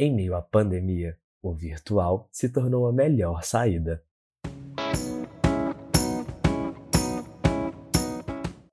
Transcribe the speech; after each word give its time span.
Em 0.00 0.14
meio 0.14 0.36
à 0.36 0.40
pandemia, 0.40 1.18
o 1.42 1.52
virtual 1.52 2.28
se 2.30 2.48
tornou 2.48 2.86
a 2.86 2.92
melhor 2.92 3.42
saída. 3.42 4.00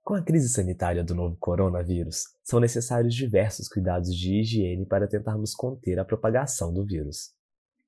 Com 0.03 0.13
a 0.13 0.21
crise 0.21 0.49
sanitária 0.49 1.03
do 1.03 1.15
novo 1.15 1.35
coronavírus, 1.37 2.25
são 2.43 2.59
necessários 2.59 3.15
diversos 3.15 3.67
cuidados 3.67 4.15
de 4.15 4.35
higiene 4.39 4.85
para 4.85 5.07
tentarmos 5.07 5.55
conter 5.55 5.97
a 5.97 6.05
propagação 6.05 6.71
do 6.71 6.85
vírus. 6.85 7.33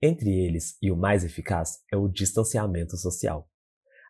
Entre 0.02 0.32
eles, 0.32 0.76
e 0.82 0.92
o 0.92 0.98
mais 0.98 1.24
eficaz, 1.24 1.84
é 1.94 1.96
o 1.96 2.08
distanciamento 2.08 2.98
social. 2.98 3.48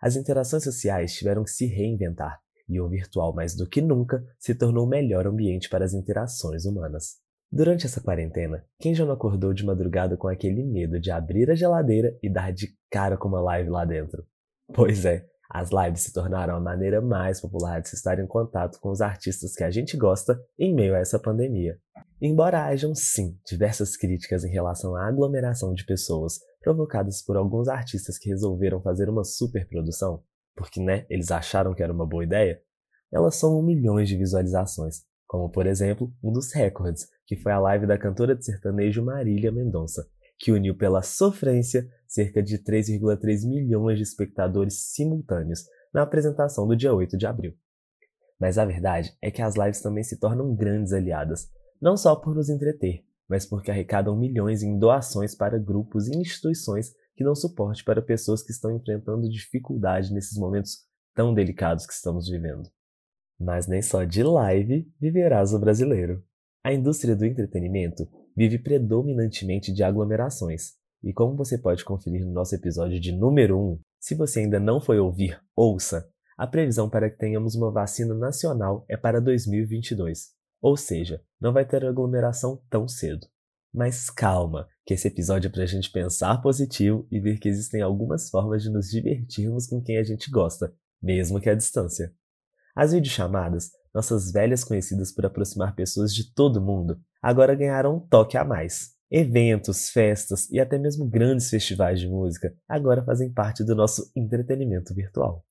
As 0.02 0.16
interações 0.16 0.64
sociais 0.64 1.14
tiveram 1.14 1.44
que 1.44 1.52
se 1.52 1.66
reinventar, 1.66 2.39
e 2.70 2.80
o 2.80 2.88
virtual, 2.88 3.36
mais 3.36 3.54
do 3.54 3.68
que 3.68 3.82
nunca, 3.82 4.25
se 4.39 4.55
tornou 4.55 4.86
o 4.86 4.89
melhor 4.89 5.28
ambiente 5.28 5.68
para 5.68 5.84
as 5.84 5.94
interações 5.94 6.64
humanas. 6.64 7.27
Durante 7.52 7.86
essa 7.86 8.02
quarentena, 8.02 8.66
quem 8.80 8.93
já 8.93 9.05
não 9.05 9.13
acordou 9.13 9.54
de 9.54 9.66
madrugada 9.66 10.18
com 10.18 10.27
aquele 10.27 10.63
medo 10.63 11.00
de 11.00 11.09
abrir 11.09 11.49
a 11.49 11.55
geladeira 11.55 12.17
e 12.21 12.30
dar 12.30 12.52
de 12.52 12.67
cara 12.91 13.17
com 13.17 13.30
uma 13.30 13.40
live 13.40 13.70
lá 13.70 13.85
dentro? 13.85 14.26
Pois 14.73 15.05
é, 15.05 15.26
as 15.49 15.70
lives 15.71 16.02
se 16.02 16.13
tornaram 16.13 16.55
a 16.55 16.59
maneira 16.59 17.02
mais 17.02 17.40
popular 17.40 17.81
de 17.81 17.88
se 17.88 17.95
estar 17.95 18.20
em 18.20 18.27
contato 18.27 18.80
com 18.81 18.90
os 18.90 18.99
artistas 18.99 19.55
que 19.55 19.63
a 19.63 19.71
gente 19.71 19.95
gosta 19.95 20.38
em 20.59 20.73
meio 20.73 20.94
a 20.94 20.99
essa 20.99 21.18
pandemia. 21.18 21.80
Embora 22.21 22.66
hajam 22.66 22.94
sim 22.94 23.40
diversas 23.45 23.95
críticas 23.95 24.43
em 24.43 24.52
relação 24.52 24.95
à 24.95 25.07
aglomeração 25.07 25.73
de 25.73 25.85
pessoas 25.85 26.40
provocadas 26.59 27.21
por 27.21 27.38
alguns 27.38 27.70
artistas 27.70 28.18
que 28.18 28.29
resolveram 28.29 28.82
fazer 28.82 29.07
uma 29.07 29.23
superprodução, 29.23 30.21
porque 30.54 30.82
né, 30.82 31.05
eles 31.09 31.32
acharam 31.32 31.73
que 31.73 31.82
era 31.82 31.93
uma 31.93 32.05
boa 32.05 32.26
ideia, 32.26 32.62
elas 33.09 33.35
somam 33.35 33.63
milhões 33.63 34.09
de 34.09 34.18
visualizações, 34.18 35.04
como 35.27 35.49
por 35.49 35.67
exemplo 35.67 36.12
um 36.23 36.31
dos 36.31 36.54
recordes, 36.54 37.08
que 37.26 37.35
foi 37.35 37.52
a 37.52 37.59
live 37.59 37.85
da 37.85 37.98
cantora 37.98 38.35
de 38.35 38.45
sertanejo 38.45 39.04
Marília 39.04 39.52
Mendonça, 39.52 40.08
que 40.40 40.52
uniu 40.52 40.76
pela 40.76 41.02
sofrência 41.02 41.88
cerca 42.08 42.41
de 42.41 42.58
3,3 42.58 43.48
milhões 43.48 43.98
de 43.98 44.04
espectadores 44.04 44.91
simultâneos 44.93 45.66
na 45.93 46.04
apresentação 46.04 46.68
do 46.68 46.76
dia 46.76 46.93
8 46.93 47.18
de 47.18 47.26
abril. 47.26 47.54
Mas 48.40 48.57
a 48.57 48.66
verdade 48.66 49.13
é 49.21 49.29
que 49.29 49.41
as 49.41 49.55
lives 49.55 49.82
também 49.82 50.04
se 50.04 50.20
tornam 50.20 50.55
grandes 50.55 50.93
aliadas, 50.93 51.49
não 51.82 51.98
só 51.98 52.16
por 52.16 52.35
nos 52.35 52.49
entreter, 52.49 53.04
mas 53.27 53.46
porque 53.46 53.71
arrecadam 53.71 54.16
milhões 54.16 54.63
em 54.63 54.77
doações 54.77 55.35
para 55.35 55.60
grupos 55.60 56.07
e 56.07 56.16
instituições 56.16 56.94
que 57.16 57.23
dão 57.23 57.35
suporte 57.35 57.84
para 57.84 58.01
pessoas 58.01 58.44
que 58.44 58.51
estão 58.51 58.71
enfrentando 58.71 59.27
dificuldade 59.27 60.13
nesses 60.13 60.38
momentos 60.38 60.85
tão 61.16 61.34
delicados 61.34 61.85
que 61.85 61.94
estamos 61.94 62.29
vivendo. 62.29 62.70
Mas 63.40 63.68
nem 63.68 63.82
só 63.82 64.03
de 64.03 64.24
live 64.24 64.91
viverás 65.00 65.53
o 65.53 65.59
brasileiro. 65.59 66.24
A 66.63 66.74
indústria 66.74 67.16
do 67.16 67.25
entretenimento 67.25 68.07
vive 68.35 68.59
predominantemente 68.59 69.74
de 69.74 69.84
aglomerações, 69.84 70.74
e 71.03 71.13
como 71.13 71.35
você 71.35 71.57
pode 71.57 71.85
conferir 71.85 72.25
no 72.25 72.34
nosso 72.34 72.56
episódio 72.56 73.00
de 73.00 73.12
número 73.12 73.57
1, 73.57 73.79
se 74.00 74.16
você 74.16 74.41
ainda 74.41 74.59
não 74.59 74.81
foi 74.81 75.00
ouvir, 75.00 75.40
ouça! 75.56 76.09
A 76.38 76.46
previsão 76.46 76.90
para 76.90 77.09
que 77.09 77.18
tenhamos 77.18 77.56
uma 77.56 77.72
vacina 77.72 78.13
nacional 78.13 78.85
é 78.88 78.96
para 78.96 79.19
2022, 79.19 80.31
ou 80.62 80.78
seja, 80.78 81.22
não 81.41 81.51
vai 81.51 81.66
ter 81.66 81.84
aglomeração 81.85 82.62
tão 82.69 82.88
cedo. 82.88 83.25
Mas 83.74 84.09
calma, 84.09 84.68
que 84.85 84.94
esse 84.94 85.07
episódio 85.07 85.47
é 85.47 85.51
para 85.51 85.63
a 85.63 85.68
gente 85.68 85.91
pensar 85.91 86.41
positivo 86.41 87.07
e 87.12 87.19
ver 87.19 87.40
que 87.40 87.50
existem 87.50 87.81
algumas 87.81 88.29
formas 88.29 88.62
de 88.62 88.69
nos 88.69 88.90
divertirmos 88.90 89.68
com 89.68 89.81
quem 89.81 89.97
a 89.97 90.03
gente 90.03 90.29
gosta, 90.29 90.74
mesmo 91.01 91.40
que 91.40 91.50
à 91.50 91.56
distância. 91.56 92.13
As 92.79 92.94
videochamadas, 92.94 93.72
nossas 93.91 94.31
velhas 94.31 94.63
conhecidas 94.63 95.11
por 95.11 95.25
aproximar 95.25 95.73
pessoas 95.73 96.13
de 96.13 96.31
todo 96.31 96.61
mundo, 96.61 97.01
agora 97.19 97.56
ganharam 97.56 97.95
um 97.95 98.00
toque 98.00 98.38
a 98.38 98.45
mais. 98.45 98.91
Eventos, 99.09 99.89
festas 99.89 100.47
e 100.51 100.59
até 100.59 100.78
mesmo 100.78 101.09
grandes 101.09 101.50
festivais 101.50 102.00
de 102.00 102.07
música 102.07 102.53
agora 102.69 103.03
fazem 103.03 103.33
parte 103.33 103.63
do 103.63 103.73
nosso 103.73 104.11
entretenimento 104.16 104.94
virtual. 104.94 105.44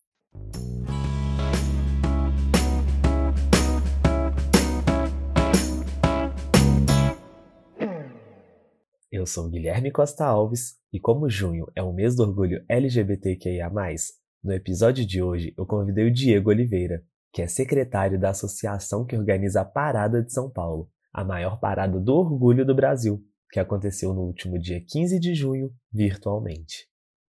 Eu 9.11 9.27
sou 9.27 9.51
Guilherme 9.51 9.91
Costa 9.91 10.25
Alves 10.25 10.77
e 10.93 11.01
como 11.01 11.29
junho 11.29 11.67
é 11.75 11.83
o 11.83 11.93
mês 11.93 12.15
do 12.15 12.23
orgulho 12.23 12.65
LGBTQIA+, 12.69 13.69
no 14.45 14.53
episódio 14.53 15.05
de 15.05 15.21
hoje 15.21 15.53
eu 15.59 15.67
convidei 15.67 16.07
o 16.07 16.13
Diego 16.13 16.51
Oliveira, 16.51 17.03
que 17.37 17.43
é 17.43 17.49
secretário 17.49 18.19
da 18.19 18.31
associação 18.31 19.05
que 19.05 19.15
organiza 19.15 19.61
a 19.61 19.65
Parada 19.67 20.23
de 20.23 20.33
São 20.33 20.51
Paulo, 20.51 20.91
a 21.13 21.23
maior 21.23 21.61
parada 21.61 22.01
do 22.01 22.15
orgulho 22.15 22.65
do 22.65 22.75
Brasil, 22.75 23.21
que 23.53 23.61
aconteceu 23.61 24.15
no 24.15 24.23
último 24.23 24.59
dia 24.59 24.81
15 24.81 25.21
de 25.21 25.35
junho, 25.35 25.69
virtualmente. 25.93 26.89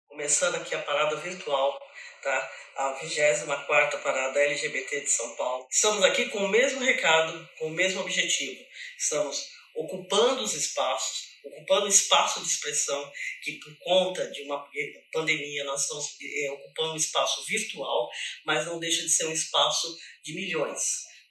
Começando 0.08 0.56
aqui 0.56 0.74
a 0.74 0.82
parada 0.82 1.18
virtual, 1.18 1.80
tá? 2.24 2.50
A 2.78 2.94
24 2.94 4.00
parada 4.00 4.40
LGBT 4.40 5.02
de 5.02 5.08
São 5.08 5.36
Paulo. 5.36 5.68
Estamos 5.70 6.04
aqui 6.04 6.30
com 6.30 6.40
o 6.40 6.50
mesmo 6.50 6.80
recado, 6.80 7.48
com 7.60 7.68
o 7.68 7.70
mesmo 7.72 8.02
objetivo. 8.02 8.60
Estamos 8.98 9.50
ocupando 9.76 10.42
os 10.42 10.56
espaços, 10.56 11.28
ocupando 11.44 11.88
espaço 11.88 12.42
de 12.42 12.48
expressão 12.48 13.12
que 13.44 13.60
por 13.60 13.76
conta 13.80 14.30
de 14.30 14.44
uma 14.44 14.66
pandemia 15.12 15.64
nós 15.64 15.82
estamos 15.82 16.06
é, 16.22 16.52
ocupando 16.52 16.94
um 16.94 16.98
espaço 16.98 17.44
virtual, 17.46 18.10
mas 18.46 18.66
não 18.66 18.80
deixa 18.80 19.02
de 19.02 19.10
ser 19.10 19.26
um 19.26 19.32
espaço 19.32 19.96
de 20.24 20.34
milhões, 20.34 20.82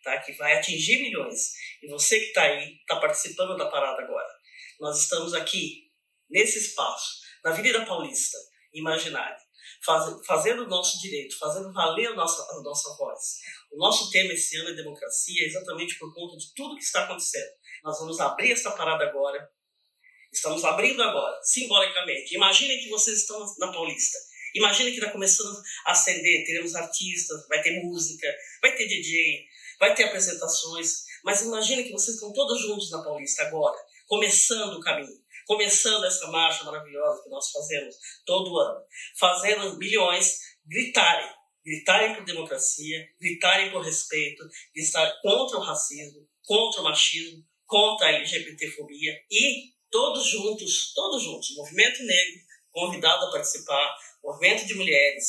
tá? 0.02 0.18
Que 0.18 0.32
vai 0.32 0.54
atingir 0.54 1.00
milhões. 1.00 1.52
E 1.82 1.88
você 1.88 2.18
que 2.18 2.26
está 2.26 2.42
aí 2.42 2.76
está 2.80 2.96
participando 2.96 3.56
da 3.56 3.70
parada 3.70 4.02
agora. 4.02 4.28
Nós 4.80 5.00
estamos 5.00 5.34
aqui 5.34 5.90
nesse 6.28 6.58
espaço, 6.58 7.20
na 7.44 7.50
Avenida 7.50 7.84
Paulista, 7.84 8.38
imaginário, 8.72 9.36
faz, 9.84 10.26
fazendo 10.26 10.64
o 10.64 10.68
nosso 10.68 10.98
direito, 11.00 11.38
fazendo 11.38 11.72
valer 11.72 12.08
a 12.08 12.14
nossa, 12.14 12.42
a 12.42 12.62
nossa 12.62 12.96
voz. 12.96 13.20
O 13.70 13.78
nosso 13.78 14.10
tema 14.10 14.32
esse 14.32 14.56
ano 14.56 14.70
é 14.70 14.74
democracia, 14.74 15.46
exatamente 15.46 15.98
por 15.98 16.14
conta 16.14 16.36
de 16.36 16.52
tudo 16.54 16.76
que 16.76 16.82
está 16.82 17.04
acontecendo. 17.04 17.50
Nós 17.84 17.98
vamos 17.98 18.20
abrir 18.20 18.52
essa 18.52 18.70
parada 18.72 19.04
agora 19.04 19.48
Estamos 20.32 20.64
abrindo 20.64 21.02
agora, 21.02 21.40
simbolicamente. 21.42 22.34
Imaginem 22.34 22.78
que 22.78 22.88
vocês 22.88 23.18
estão 23.18 23.44
na 23.58 23.72
Paulista. 23.72 24.18
Imaginem 24.54 24.92
que 24.92 24.98
está 24.98 25.10
começando 25.10 25.60
a 25.84 25.92
acender, 25.92 26.44
teremos 26.44 26.74
artistas, 26.74 27.46
vai 27.48 27.62
ter 27.62 27.82
música, 27.82 28.26
vai 28.60 28.74
ter 28.74 28.86
DJ, 28.86 29.44
vai 29.78 29.94
ter 29.94 30.04
apresentações. 30.04 31.04
Mas 31.24 31.42
imaginem 31.42 31.84
que 31.84 31.92
vocês 31.92 32.14
estão 32.14 32.32
todos 32.32 32.60
juntos 32.60 32.90
na 32.90 33.02
Paulista 33.02 33.42
agora, 33.42 33.76
começando 34.06 34.74
o 34.74 34.80
caminho, 34.80 35.20
começando 35.46 36.04
essa 36.04 36.26
marcha 36.28 36.64
maravilhosa 36.64 37.22
que 37.22 37.30
nós 37.30 37.50
fazemos 37.50 37.96
todo 38.24 38.58
ano, 38.58 38.84
fazendo 39.18 39.76
milhões 39.78 40.38
gritarem, 40.66 41.30
gritarem 41.64 42.14
por 42.14 42.24
democracia, 42.24 43.08
gritarem 43.20 43.70
por 43.70 43.82
respeito, 43.82 44.44
gritar 44.74 45.20
contra 45.22 45.58
o 45.58 45.62
racismo, 45.62 46.26
contra 46.44 46.80
o 46.80 46.84
machismo, 46.84 47.44
contra 47.66 48.06
a 48.06 48.12
LGBTfobia 48.12 49.12
e 49.30 49.79
todos 49.90 50.26
juntos, 50.26 50.92
todos 50.94 51.22
juntos, 51.22 51.54
movimento 51.56 52.02
negro 52.02 52.50
convidado 52.70 53.26
a 53.26 53.30
participar, 53.32 53.96
movimento 54.22 54.66
de 54.66 54.74
mulheres, 54.74 55.24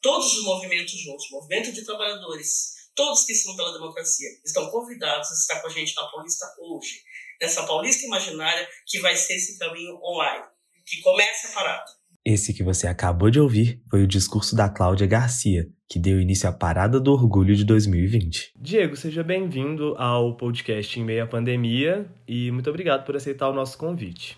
todos 0.00 0.34
os 0.34 0.44
movimentos 0.44 0.98
juntos, 0.98 1.30
movimento 1.30 1.72
de 1.72 1.84
trabalhadores, 1.84 2.74
todos 2.94 3.24
que 3.24 3.32
estão 3.32 3.54
pela 3.54 3.72
democracia, 3.72 4.28
estão 4.44 4.70
convidados 4.70 5.30
a 5.30 5.34
estar 5.34 5.60
com 5.60 5.68
a 5.68 5.70
gente 5.70 5.94
na 5.94 6.06
Paulista 6.06 6.46
hoje, 6.58 7.02
nessa 7.40 7.66
Paulista 7.66 8.06
imaginária 8.06 8.68
que 8.86 8.98
vai 9.00 9.14
ser 9.14 9.34
esse 9.34 9.58
caminho 9.58 9.96
online, 10.02 10.46
que 10.86 11.00
começa 11.02 11.48
a 11.48 11.52
parada. 11.52 11.84
Esse 12.24 12.52
que 12.52 12.64
você 12.64 12.86
acabou 12.86 13.30
de 13.30 13.38
ouvir 13.38 13.82
foi 13.90 14.02
o 14.02 14.08
discurso 14.08 14.56
da 14.56 14.68
Cláudia 14.68 15.06
Garcia, 15.06 15.68
que 15.88 15.98
deu 15.98 16.20
início 16.20 16.48
à 16.48 16.52
Parada 16.52 16.98
do 16.98 17.12
Orgulho 17.12 17.54
de 17.54 17.64
2020. 17.64 18.52
Diego, 18.56 18.96
seja 18.96 19.22
bem-vindo 19.22 19.94
ao 19.96 20.36
podcast 20.36 20.98
Em 20.98 21.04
Meia 21.04 21.26
Pandemia 21.26 22.06
e 22.26 22.50
muito 22.50 22.68
obrigado 22.68 23.04
por 23.04 23.14
aceitar 23.14 23.48
o 23.48 23.52
nosso 23.52 23.78
convite. 23.78 24.36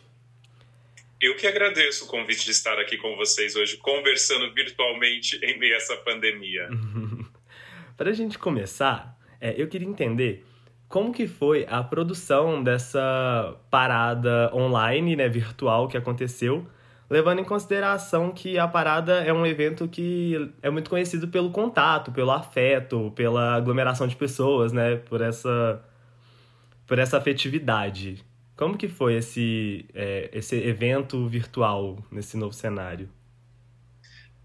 Eu 1.21 1.37
que 1.37 1.47
agradeço 1.47 2.05
o 2.05 2.09
convite 2.09 2.45
de 2.45 2.51
estar 2.51 2.79
aqui 2.79 2.97
com 2.99 3.17
vocês 3.17 3.57
hoje, 3.57 3.79
conversando 3.79 4.53
virtualmente 4.53 5.37
em 5.43 5.59
meio 5.59 5.75
a 5.75 5.79
essa 5.79 5.97
pandemia. 5.97 6.69
Para 7.97 8.11
a 8.11 8.13
gente 8.13 8.39
começar, 8.39 9.19
é, 9.41 9.61
eu 9.61 9.67
queria 9.69 9.89
entender 9.89 10.45
como 10.87 11.13
que 11.13 11.27
foi 11.27 11.67
a 11.69 11.83
produção 11.83 12.63
dessa 12.63 13.59
parada 13.71 14.55
online, 14.55 15.17
né, 15.17 15.29
virtual 15.29 15.89
que 15.89 15.97
aconteceu 15.97 16.67
levando 17.11 17.41
em 17.41 17.45
consideração 17.45 18.31
que 18.33 18.59
a 18.59 18.69
parada 18.69 19.23
é 19.25 19.33
um 19.33 19.47
evento 19.47 19.89
que 19.89 20.53
é 20.63 20.69
muito 20.69 20.91
conhecido 20.91 21.29
pelo 21.29 21.51
contato, 21.51 22.13
pelo 22.13 22.31
afeto, 22.31 23.13
pela 23.17 23.55
aglomeração 23.55 24.07
de 24.07 24.15
pessoas, 24.15 24.73
né? 24.73 24.97
Por 24.97 25.21
essa, 25.21 25.83
por 26.87 26.99
essa 26.99 27.17
afetividade. 27.17 28.25
Como 28.57 28.77
que 28.77 28.89
foi 28.89 29.15
esse, 29.15 29.87
é, 29.95 30.29
esse 30.33 30.57
evento 30.57 31.29
virtual 31.29 32.05
nesse 32.11 32.37
novo 32.37 32.53
cenário? 32.53 33.09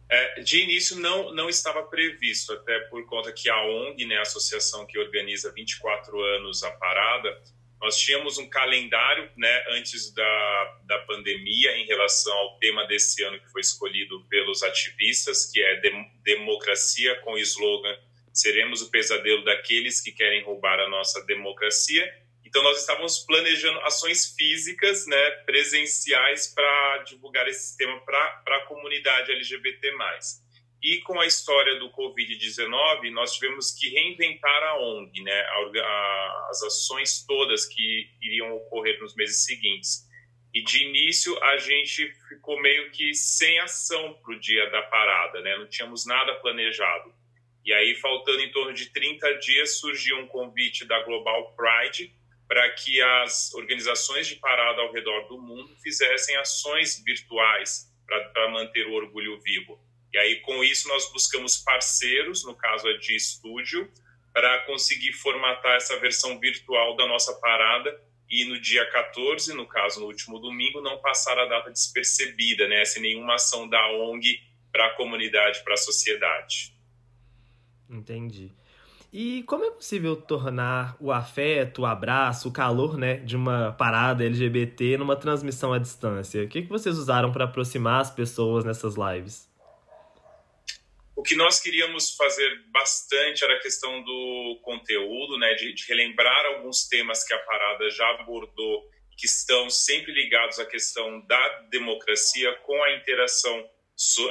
É, 0.09 0.41
de 0.41 0.61
início 0.61 0.99
não, 0.99 1.33
não 1.33 1.49
estava 1.49 1.81
previsto, 1.81 2.53
até 2.53 2.79
por 2.81 3.03
conta 3.07 3.31
que 3.31 3.49
a 3.49 3.65
ONG, 3.65 4.05
né, 4.05 4.17
a 4.17 4.21
associação 4.21 4.85
que 4.85 4.99
organiza 4.99 5.51
24 5.51 6.21
anos 6.21 6.61
a 6.61 6.69
parada, 6.69 7.41
Nós 7.83 7.99
tínhamos 7.99 8.39
um 8.39 8.49
calendário 8.49 9.29
né, 9.37 9.65
antes 9.71 10.11
da, 10.13 10.79
da 10.85 10.99
pandemia 10.99 11.77
em 11.77 11.85
relação 11.85 12.33
ao 12.33 12.57
tema 12.57 12.87
desse 12.87 13.21
ano 13.23 13.39
que 13.39 13.51
foi 13.51 13.61
escolhido 13.61 14.25
pelos 14.29 14.63
ativistas, 14.63 15.51
que 15.51 15.61
é 15.61 15.81
dem 15.81 16.11
democracia 16.23 17.19
com 17.21 17.33
o 17.33 17.37
slogan 17.37 17.95
Seremos 18.33 18.81
o 18.81 18.89
pesadelo 18.89 19.43
daqueles 19.43 20.01
que 20.01 20.11
querem 20.11 20.43
roubar 20.43 20.79
a 20.79 20.89
nossa 20.89 21.23
democracia. 21.25 22.11
Então, 22.43 22.63
nós 22.63 22.79
estávamos 22.79 23.19
planejando 23.19 23.79
ações 23.81 24.33
físicas, 24.35 25.05
né, 25.05 25.31
presenciais, 25.45 26.47
para 26.47 27.03
divulgar 27.03 27.47
esse 27.47 27.77
tema 27.77 27.99
para 28.01 28.43
a 28.47 28.65
comunidade 28.65 29.31
LGBT. 29.31 29.91
E 30.83 30.99
com 30.99 31.17
a 31.17 31.25
história 31.25 31.79
do 31.79 31.89
Covid-19, 31.91 33.09
nós 33.11 33.35
tivemos 33.35 33.71
que 33.71 33.87
reinventar 33.87 34.63
a 34.63 34.79
ONG, 34.81 35.23
né, 35.23 35.45
as 36.49 36.61
ações 36.61 37.25
todas 37.25 37.65
que 37.65 38.09
iriam 38.21 38.53
ocorrer 38.57 38.99
nos 38.99 39.15
meses 39.15 39.45
seguintes. 39.45 40.05
E 40.53 40.61
de 40.61 40.83
início 40.83 41.41
a 41.41 41.57
gente 41.57 42.13
ficou 42.27 42.61
meio 42.61 42.91
que 42.91 43.13
sem 43.13 43.57
ação 43.59 44.13
para 44.21 44.35
o 44.35 44.39
dia 44.39 44.69
da 44.71 44.81
parada, 44.83 45.39
né? 45.41 45.57
não 45.57 45.67
tínhamos 45.67 46.05
nada 46.05 46.35
planejado. 46.35 47.13
E 47.65 47.73
aí, 47.73 47.95
faltando 47.95 48.41
em 48.41 48.51
torno 48.51 48.73
de 48.73 48.91
30 48.91 49.37
dias, 49.39 49.77
surgiu 49.77 50.17
um 50.17 50.27
convite 50.27 50.85
da 50.85 51.01
Global 51.03 51.55
Pride 51.55 52.13
para 52.45 52.69
que 52.71 53.01
as 53.01 53.53
organizações 53.53 54.27
de 54.27 54.35
parada 54.35 54.81
ao 54.81 54.91
redor 54.91 55.27
do 55.29 55.39
mundo 55.39 55.73
fizessem 55.81 56.35
ações 56.35 57.01
virtuais 57.03 57.89
para 58.05 58.51
manter 58.51 58.85
o 58.85 58.93
orgulho 58.93 59.39
vivo. 59.39 59.79
E 60.13 60.17
aí, 60.17 60.41
com 60.41 60.63
isso, 60.63 60.87
nós 60.87 61.11
buscamos 61.11 61.57
parceiros, 61.57 62.45
no 62.45 62.55
caso 62.55 62.87
a 62.87 62.97
de 62.97 63.15
estúdio, 63.15 63.91
para 64.31 64.59
conseguir 64.65 65.11
formatar 65.13 65.75
essa 65.75 65.99
versão 65.99 66.39
virtual 66.39 66.95
da 66.95 67.07
nossa 67.07 67.33
parada 67.39 67.99
e 68.29 68.45
no 68.45 68.59
dia 68.59 68.83
14, 68.89 69.53
no 69.53 69.67
caso 69.67 69.99
no 69.99 70.07
último 70.07 70.39
domingo, 70.39 70.81
não 70.81 70.97
passar 70.99 71.37
a 71.37 71.45
data 71.45 71.69
despercebida, 71.69 72.67
né, 72.67 72.83
sem 72.83 73.01
nenhuma 73.01 73.35
ação 73.35 73.67
da 73.69 73.91
ONG 73.91 74.39
para 74.71 74.87
a 74.87 74.95
comunidade, 74.95 75.63
para 75.63 75.75
a 75.75 75.77
sociedade. 75.77 76.75
Entendi. 77.87 78.51
E 79.11 79.43
como 79.43 79.63
é 79.65 79.69
possível 79.69 80.15
tornar 80.15 80.97
o 80.99 81.11
afeto, 81.11 81.83
o 81.83 81.85
abraço, 81.85 82.49
o 82.49 82.51
calor, 82.51 82.97
né, 82.97 83.17
de 83.17 83.35
uma 83.35 83.71
parada 83.73 84.25
LGBT 84.25 84.97
numa 84.97 85.15
transmissão 85.15 85.71
à 85.71 85.77
distância? 85.77 86.43
O 86.43 86.47
que, 86.47 86.63
que 86.63 86.69
vocês 86.69 86.97
usaram 86.97 87.31
para 87.31 87.45
aproximar 87.45 88.01
as 88.01 88.09
pessoas 88.09 88.65
nessas 88.65 88.95
lives? 88.95 89.52
O 91.23 91.25
que 91.25 91.35
nós 91.37 91.57
queríamos 91.57 92.17
fazer 92.17 92.65
bastante 92.67 93.45
era 93.45 93.55
a 93.55 93.61
questão 93.61 94.03
do 94.03 94.59
conteúdo, 94.61 95.37
né, 95.37 95.53
de, 95.53 95.71
de 95.71 95.85
relembrar 95.87 96.45
alguns 96.47 96.85
temas 96.89 97.23
que 97.23 97.33
a 97.33 97.39
parada 97.39 97.89
já 97.91 98.05
abordou, 98.09 98.83
que 99.17 99.25
estão 99.25 99.69
sempre 99.69 100.11
ligados 100.11 100.59
à 100.59 100.65
questão 100.65 101.25
da 101.25 101.59
democracia 101.71 102.53
com 102.65 102.83
a 102.83 102.93
interação 102.97 103.57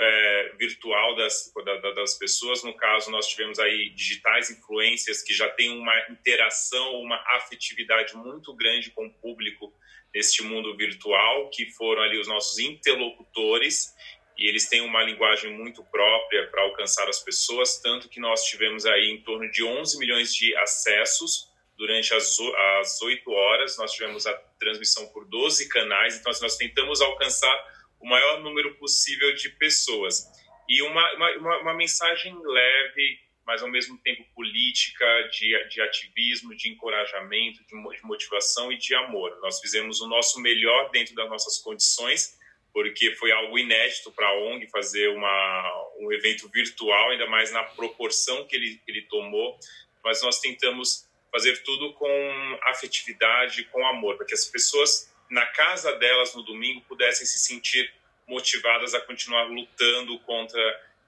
é, 0.02 0.52
virtual 0.58 1.16
das, 1.16 1.50
das 1.96 2.18
pessoas. 2.18 2.62
No 2.62 2.76
caso, 2.76 3.10
nós 3.10 3.26
tivemos 3.26 3.58
aí 3.58 3.88
digitais 3.94 4.50
influências 4.50 5.22
que 5.22 5.32
já 5.32 5.48
têm 5.48 5.70
uma 5.70 5.98
interação, 6.10 7.00
uma 7.00 7.16
afetividade 7.36 8.14
muito 8.18 8.54
grande 8.54 8.90
com 8.90 9.06
o 9.06 9.14
público 9.14 9.72
neste 10.14 10.42
mundo 10.42 10.76
virtual, 10.76 11.48
que 11.48 11.70
foram 11.70 12.02
ali 12.02 12.18
os 12.18 12.28
nossos 12.28 12.58
interlocutores 12.58 13.94
e 14.42 14.48
eles 14.48 14.68
têm 14.68 14.80
uma 14.80 15.04
linguagem 15.04 15.56
muito 15.56 15.84
própria 15.84 16.48
para 16.48 16.62
alcançar 16.62 17.08
as 17.08 17.20
pessoas, 17.22 17.80
tanto 17.80 18.08
que 18.08 18.18
nós 18.18 18.44
tivemos 18.44 18.84
aí 18.84 19.08
em 19.08 19.22
torno 19.22 19.48
de 19.48 19.62
11 19.62 19.96
milhões 20.00 20.34
de 20.34 20.52
acessos 20.56 21.48
durante 21.78 22.12
as, 22.12 22.36
as 22.80 23.00
8 23.00 23.30
horas, 23.30 23.78
nós 23.78 23.92
tivemos 23.92 24.26
a 24.26 24.34
transmissão 24.58 25.06
por 25.12 25.28
12 25.28 25.68
canais, 25.68 26.18
então 26.18 26.32
assim, 26.32 26.42
nós 26.42 26.56
tentamos 26.56 27.00
alcançar 27.00 27.54
o 28.00 28.08
maior 28.08 28.40
número 28.40 28.74
possível 28.78 29.32
de 29.36 29.48
pessoas. 29.50 30.26
E 30.68 30.82
uma, 30.82 31.14
uma, 31.14 31.58
uma 31.58 31.74
mensagem 31.74 32.36
leve, 32.44 33.20
mas 33.46 33.62
ao 33.62 33.70
mesmo 33.70 33.96
tempo 33.98 34.24
política, 34.34 35.06
de, 35.30 35.68
de 35.68 35.80
ativismo, 35.80 36.56
de 36.56 36.68
encorajamento, 36.68 37.60
de, 37.64 37.96
de 37.96 38.02
motivação 38.02 38.72
e 38.72 38.76
de 38.76 38.92
amor. 38.92 39.38
Nós 39.40 39.60
fizemos 39.60 40.00
o 40.00 40.08
nosso 40.08 40.40
melhor 40.40 40.90
dentro 40.90 41.14
das 41.14 41.28
nossas 41.28 41.58
condições, 41.58 42.41
porque 42.72 43.14
foi 43.16 43.30
algo 43.32 43.58
inédito 43.58 44.10
para 44.12 44.26
a 44.26 44.38
ONG 44.38 44.66
fazer 44.68 45.08
uma, 45.08 45.90
um 45.98 46.10
evento 46.12 46.48
virtual, 46.48 47.10
ainda 47.10 47.26
mais 47.26 47.52
na 47.52 47.62
proporção 47.62 48.46
que 48.46 48.56
ele, 48.56 48.80
que 48.84 48.90
ele 48.90 49.02
tomou. 49.02 49.58
Mas 50.02 50.22
nós 50.22 50.40
tentamos 50.40 51.06
fazer 51.30 51.62
tudo 51.62 51.92
com 51.94 52.58
afetividade, 52.62 53.64
com 53.64 53.86
amor, 53.86 54.16
para 54.16 54.26
que 54.26 54.34
as 54.34 54.44
pessoas 54.44 55.12
na 55.30 55.46
casa 55.46 55.92
delas 55.96 56.34
no 56.34 56.42
domingo 56.42 56.82
pudessem 56.82 57.26
se 57.26 57.38
sentir 57.38 57.92
motivadas 58.26 58.94
a 58.94 59.00
continuar 59.00 59.44
lutando 59.44 60.18
contra 60.20 60.60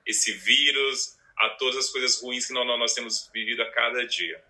esse 0.07 0.33
vírus, 0.33 1.19
a 1.37 1.51
todas 1.51 1.77
as 1.77 1.91
coisas 1.91 2.21
ruins 2.21 2.47
que 2.47 2.53
nós, 2.53 2.67
nós 2.67 2.95
temos 2.95 3.31
vivido 3.33 3.63
a 3.63 3.71
cada 3.71 4.07
dia. 4.07 4.43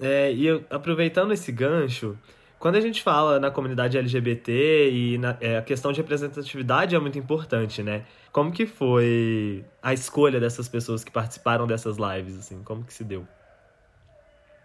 É, 0.00 0.32
e 0.32 0.46
eu, 0.46 0.64
aproveitando 0.70 1.32
esse 1.32 1.52
gancho, 1.52 2.18
quando 2.62 2.76
a 2.76 2.80
gente 2.80 3.02
fala 3.02 3.40
na 3.40 3.50
comunidade 3.50 3.98
LGBT 3.98 4.88
e 4.88 5.18
na, 5.18 5.36
é, 5.40 5.56
a 5.56 5.62
questão 5.62 5.90
de 5.90 6.00
representatividade 6.00 6.94
é 6.94 6.98
muito 7.00 7.18
importante, 7.18 7.82
né? 7.82 8.06
Como 8.30 8.52
que 8.52 8.66
foi 8.66 9.64
a 9.82 9.92
escolha 9.92 10.38
dessas 10.38 10.68
pessoas 10.68 11.02
que 11.02 11.10
participaram 11.10 11.66
dessas 11.66 11.96
lives, 11.96 12.38
assim? 12.38 12.62
Como 12.62 12.84
que 12.84 12.94
se 12.94 13.02
deu? 13.02 13.26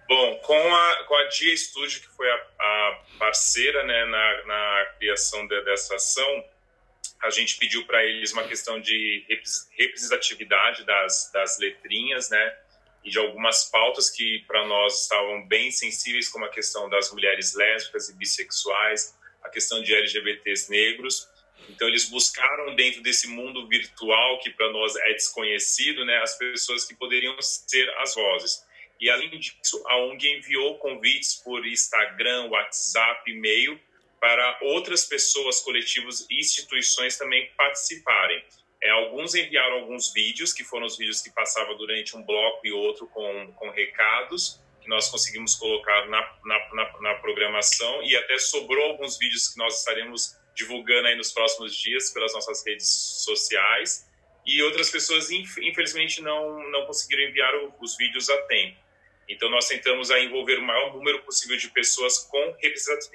Bom, 0.07 0.35
com 0.43 0.75
a, 0.75 1.03
com 1.05 1.15
a 1.15 1.23
Dia 1.23 1.57
Studio, 1.57 2.01
que 2.01 2.07
foi 2.09 2.29
a, 2.29 2.35
a 2.59 2.99
parceira 3.17 3.83
né, 3.83 4.05
na, 4.05 4.45
na 4.45 4.85
criação 4.99 5.47
de, 5.47 5.59
dessa 5.63 5.95
ação, 5.95 6.45
a 7.23 7.31
gente 7.31 7.57
pediu 7.57 7.83
para 7.87 8.05
eles 8.05 8.31
uma 8.31 8.43
questão 8.43 8.79
de 8.79 9.25
representatividade 9.75 10.85
das, 10.85 11.31
das 11.33 11.57
letrinhas, 11.57 12.29
né? 12.29 12.55
E 13.07 13.09
de 13.09 13.17
algumas 13.17 13.63
pautas 13.71 14.09
que 14.09 14.43
para 14.45 14.67
nós 14.67 15.03
estavam 15.03 15.47
bem 15.47 15.71
sensíveis, 15.71 16.27
como 16.27 16.43
a 16.43 16.49
questão 16.49 16.89
das 16.89 17.09
mulheres 17.13 17.55
lésbicas 17.55 18.09
e 18.09 18.17
bissexuais, 18.17 19.17
a 19.41 19.47
questão 19.47 19.81
de 19.81 19.95
LGBTs 19.95 20.69
negros. 20.69 21.29
Então 21.69 21.87
eles 21.87 22.09
buscaram 22.09 22.75
dentro 22.75 23.01
desse 23.01 23.29
mundo 23.29 23.65
virtual 23.65 24.39
que 24.39 24.49
para 24.49 24.69
nós 24.73 24.93
é 24.97 25.13
desconhecido, 25.13 26.03
né, 26.03 26.17
as 26.17 26.37
pessoas 26.37 26.83
que 26.83 26.95
poderiam 26.95 27.41
ser 27.41 27.89
as 27.99 28.13
vozes. 28.13 28.65
E 28.99 29.09
além 29.09 29.39
disso, 29.39 29.81
a 29.87 29.97
ONG 29.99 30.27
enviou 30.27 30.77
convites 30.77 31.35
por 31.35 31.65
Instagram, 31.65 32.47
WhatsApp, 32.47 33.31
e-mail 33.31 33.79
para 34.19 34.57
outras 34.63 35.05
pessoas, 35.05 35.61
coletivos 35.61 36.27
e 36.29 36.41
instituições 36.41 37.17
também 37.17 37.49
participarem. 37.55 38.43
É, 38.81 38.89
alguns 38.91 39.33
enviaram 39.33 39.77
alguns 39.77 40.13
vídeos, 40.13 40.53
que 40.53 40.63
foram 40.63 40.85
os 40.85 40.97
vídeos 40.97 41.21
que 41.21 41.31
passavam 41.31 41.75
durante 41.77 42.15
um 42.15 42.23
bloco 42.23 42.65
e 42.65 42.71
outro 42.71 43.07
com, 43.07 43.51
com 43.53 43.69
recados, 43.69 44.61
que 44.81 44.87
nós 44.87 45.09
conseguimos 45.09 45.55
colocar 45.55 46.07
na, 46.07 46.21
na, 46.45 46.73
na, 46.73 47.01
na 47.01 47.15
programação, 47.15 48.03
e 48.03 48.15
até 48.15 48.37
sobrou 48.37 48.91
alguns 48.91 49.17
vídeos 49.17 49.47
que 49.49 49.57
nós 49.57 49.79
estaremos 49.79 50.37
divulgando 50.55 51.07
aí 51.07 51.15
nos 51.15 51.31
próximos 51.31 51.75
dias 51.75 52.11
pelas 52.11 52.33
nossas 52.33 52.65
redes 52.65 52.87
sociais. 52.87 54.07
E 54.45 54.61
outras 54.63 54.89
pessoas, 54.89 55.29
infelizmente, 55.29 56.21
não, 56.21 56.69
não 56.69 56.85
conseguiram 56.85 57.23
enviar 57.23 57.53
os 57.79 57.97
vídeos 57.97 58.29
a 58.29 58.37
tempo. 58.43 58.77
Então, 59.27 59.49
nós 59.49 59.67
tentamos 59.67 60.09
aí 60.09 60.25
envolver 60.25 60.57
o 60.57 60.61
maior 60.61 60.93
número 60.93 61.21
possível 61.23 61.57
de 61.57 61.69
pessoas 61.69 62.19
com 62.19 62.55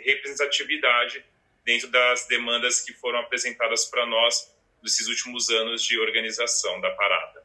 representatividade 0.04 1.24
dentro 1.64 1.88
das 1.88 2.26
demandas 2.26 2.82
que 2.82 2.92
foram 2.92 3.20
apresentadas 3.20 3.86
para 3.86 4.04
nós 4.04 4.54
desses 4.82 5.06
últimos 5.08 5.48
anos 5.50 5.82
de 5.82 5.98
organização 5.98 6.80
da 6.80 6.90
parada. 6.90 7.42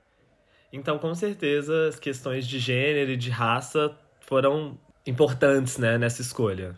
Então, 0.71 0.99
com 0.99 1.13
certeza, 1.15 1.87
as 1.87 1.99
questões 1.99 2.47
de 2.47 2.59
gênero 2.59 3.11
e 3.11 3.17
de 3.17 3.29
raça 3.29 3.97
foram 4.21 4.79
importantes 5.05 5.77
né, 5.77 5.97
nessa 5.97 6.21
escolha. 6.21 6.77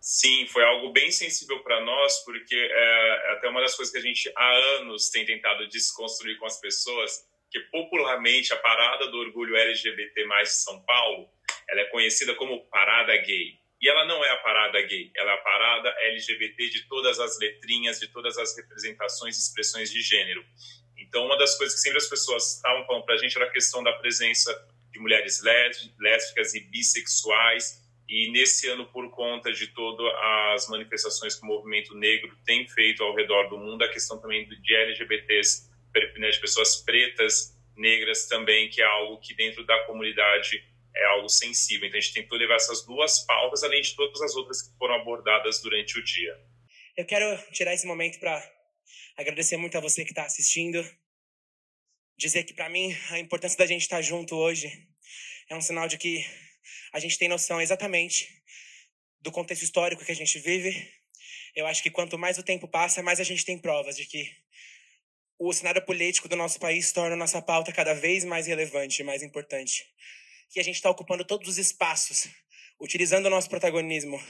Sim, 0.00 0.46
foi 0.46 0.64
algo 0.64 0.92
bem 0.92 1.10
sensível 1.10 1.62
para 1.62 1.80
nós, 1.84 2.24
porque 2.24 2.54
é, 2.54 3.28
é 3.28 3.32
até 3.32 3.48
uma 3.48 3.60
das 3.60 3.74
coisas 3.74 3.92
que 3.92 3.98
a 3.98 4.02
gente 4.02 4.32
há 4.34 4.50
anos 4.78 5.10
tem 5.10 5.26
tentado 5.26 5.68
desconstruir 5.68 6.38
com 6.38 6.46
as 6.46 6.58
pessoas, 6.58 7.26
que 7.50 7.60
popularmente 7.70 8.52
a 8.52 8.56
Parada 8.56 9.08
do 9.08 9.18
Orgulho 9.18 9.56
LGBT+, 9.56 10.24
de 10.42 10.48
São 10.48 10.82
Paulo, 10.84 11.28
ela 11.68 11.82
é 11.82 11.84
conhecida 11.86 12.34
como 12.34 12.64
Parada 12.66 13.16
Gay. 13.18 13.59
E 13.80 13.88
ela 13.88 14.04
não 14.04 14.22
é 14.22 14.30
a 14.30 14.36
parada 14.36 14.82
gay, 14.82 15.10
ela 15.16 15.30
é 15.30 15.34
a 15.34 15.38
parada 15.38 15.88
LGBT 16.00 16.68
de 16.68 16.86
todas 16.86 17.18
as 17.18 17.38
letrinhas, 17.38 17.98
de 17.98 18.08
todas 18.08 18.36
as 18.36 18.54
representações 18.56 19.36
e 19.36 19.40
expressões 19.40 19.90
de 19.90 20.02
gênero. 20.02 20.44
Então, 20.98 21.24
uma 21.24 21.38
das 21.38 21.56
coisas 21.56 21.76
que 21.76 21.80
sempre 21.80 21.98
as 21.98 22.08
pessoas 22.08 22.56
estavam 22.56 22.84
falando 22.84 23.04
para 23.04 23.14
a 23.14 23.18
gente 23.18 23.36
era 23.36 23.46
a 23.46 23.50
questão 23.50 23.82
da 23.82 23.92
presença 23.94 24.52
de 24.92 24.98
mulheres 24.98 25.42
lésbicas 25.98 26.54
e 26.54 26.60
bissexuais. 26.60 27.80
E 28.06 28.30
nesse 28.32 28.68
ano, 28.68 28.86
por 28.86 29.10
conta 29.10 29.52
de 29.52 29.68
todas 29.68 30.06
as 30.52 30.68
manifestações 30.68 31.36
que 31.36 31.42
o 31.42 31.46
movimento 31.46 31.94
negro 31.94 32.36
tem 32.44 32.68
feito 32.68 33.02
ao 33.02 33.14
redor 33.14 33.48
do 33.48 33.56
mundo, 33.56 33.82
a 33.82 33.88
questão 33.88 34.20
também 34.20 34.46
de 34.46 34.74
LGBTs, 34.74 35.70
né, 36.18 36.28
de 36.28 36.40
pessoas 36.40 36.82
pretas, 36.82 37.56
negras 37.76 38.26
também, 38.26 38.68
que 38.68 38.82
é 38.82 38.84
algo 38.84 39.18
que 39.20 39.32
dentro 39.32 39.64
da 39.64 39.84
comunidade 39.84 40.68
é 40.94 41.04
algo 41.06 41.28
sensível. 41.28 41.86
Então 41.86 41.98
a 41.98 42.00
gente 42.00 42.14
tentou 42.14 42.38
levar 42.38 42.56
essas 42.56 42.84
duas 42.84 43.24
pautas, 43.26 43.62
além 43.62 43.82
de 43.82 43.94
todas 43.94 44.20
as 44.22 44.34
outras 44.34 44.62
que 44.62 44.76
foram 44.76 44.94
abordadas 44.94 45.60
durante 45.60 45.98
o 45.98 46.04
dia. 46.04 46.36
Eu 46.96 47.04
quero 47.06 47.52
tirar 47.52 47.74
esse 47.74 47.86
momento 47.86 48.18
para 48.18 48.42
agradecer 49.16 49.56
muito 49.56 49.76
a 49.76 49.80
você 49.80 50.04
que 50.04 50.10
está 50.10 50.24
assistindo, 50.24 50.84
dizer 52.16 52.44
que 52.44 52.54
para 52.54 52.68
mim 52.68 52.96
a 53.10 53.18
importância 53.18 53.58
da 53.58 53.66
gente 53.66 53.82
estar 53.82 53.96
tá 53.96 54.02
junto 54.02 54.36
hoje 54.36 54.70
é 55.48 55.56
um 55.56 55.60
sinal 55.60 55.88
de 55.88 55.98
que 55.98 56.24
a 56.92 57.00
gente 57.00 57.18
tem 57.18 57.28
noção 57.28 57.60
exatamente 57.60 58.28
do 59.20 59.30
contexto 59.30 59.62
histórico 59.62 60.04
que 60.04 60.12
a 60.12 60.16
gente 60.16 60.38
vive. 60.38 60.92
Eu 61.54 61.66
acho 61.66 61.82
que 61.82 61.90
quanto 61.90 62.18
mais 62.18 62.38
o 62.38 62.42
tempo 62.42 62.68
passa, 62.68 63.02
mais 63.02 63.20
a 63.20 63.24
gente 63.24 63.44
tem 63.44 63.58
provas 63.58 63.96
de 63.96 64.06
que 64.06 64.30
o 65.38 65.52
cenário 65.52 65.84
político 65.84 66.28
do 66.28 66.36
nosso 66.36 66.60
país 66.60 66.92
torna 66.92 67.16
nossa 67.16 67.40
pauta 67.40 67.72
cada 67.72 67.94
vez 67.94 68.24
mais 68.24 68.46
relevante 68.46 69.02
mais 69.02 69.22
importante. 69.22 69.86
Que 70.50 70.60
a 70.60 70.64
gente 70.64 70.76
está 70.76 70.90
ocupando 70.90 71.24
todos 71.24 71.48
os 71.48 71.58
espaços, 71.58 72.28
utilizando 72.80 73.26
o 73.26 73.30
nosso 73.30 73.48
protagonismo 73.48 74.20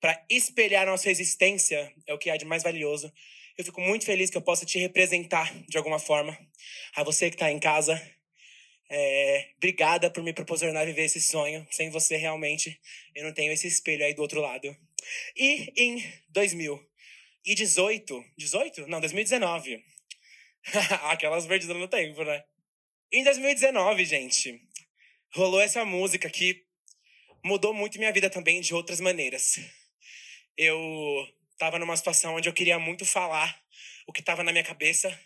para 0.00 0.24
espelhar 0.28 0.86
nossa 0.86 1.10
existência, 1.10 1.92
é 2.06 2.12
o 2.12 2.18
que 2.18 2.28
há 2.30 2.36
de 2.36 2.44
mais 2.44 2.62
valioso. 2.62 3.12
Eu 3.56 3.64
fico 3.64 3.80
muito 3.80 4.04
feliz 4.04 4.30
que 4.30 4.36
eu 4.36 4.42
possa 4.42 4.64
te 4.64 4.78
representar 4.78 5.52
de 5.68 5.76
alguma 5.76 5.98
forma. 5.98 6.36
A 6.94 7.02
você 7.02 7.28
que 7.28 7.36
está 7.36 7.50
em 7.50 7.58
casa, 7.58 8.00
é, 8.88 9.50
obrigada 9.56 10.10
por 10.10 10.22
me 10.22 10.32
proporcionar 10.32 10.84
viver 10.84 11.04
esse 11.04 11.20
sonho. 11.20 11.66
Sem 11.70 11.90
você, 11.90 12.16
realmente, 12.16 12.80
eu 13.14 13.24
não 13.24 13.32
tenho 13.32 13.52
esse 13.52 13.68
espelho 13.68 14.04
aí 14.04 14.14
do 14.14 14.22
outro 14.22 14.40
lado. 14.40 14.76
E 15.36 15.72
em 15.76 16.02
2018, 16.30 18.24
18? 18.36 18.86
Não, 18.88 19.00
2019. 19.00 19.84
Aquelas 21.04 21.46
perdidas 21.46 21.76
no 21.76 21.86
tempo, 21.86 22.24
né? 22.24 22.42
Em 23.12 23.24
2019, 23.24 24.04
gente, 24.04 24.60
rolou 25.32 25.60
essa 25.60 25.84
música 25.84 26.28
que 26.28 26.64
mudou 27.44 27.72
muito 27.72 27.98
minha 27.98 28.12
vida 28.12 28.28
também 28.28 28.60
de 28.60 28.74
outras 28.74 29.00
maneiras. 29.00 29.60
Eu 30.56 30.78
tava 31.58 31.78
numa 31.78 31.96
situação 31.96 32.34
onde 32.34 32.48
eu 32.48 32.52
queria 32.52 32.78
muito 32.78 33.04
falar 33.04 33.60
o 34.06 34.12
que 34.12 34.22
tava 34.22 34.42
na 34.42 34.52
minha 34.52 34.64
cabeça 34.64 35.18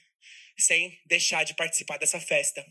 sem 0.56 1.00
deixar 1.06 1.44
de 1.44 1.54
participar 1.54 1.98
dessa 1.98 2.20
festa. 2.20 2.64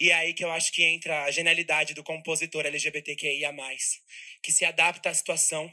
E 0.00 0.10
é 0.10 0.14
aí 0.14 0.34
que 0.34 0.44
eu 0.44 0.50
acho 0.50 0.72
que 0.72 0.82
entra 0.82 1.24
a 1.24 1.30
genialidade 1.30 1.94
do 1.94 2.02
compositor 2.02 2.66
LGBTQIA+, 2.66 3.52
que 4.42 4.50
se 4.50 4.64
adapta 4.64 5.10
à 5.10 5.14
situação 5.14 5.72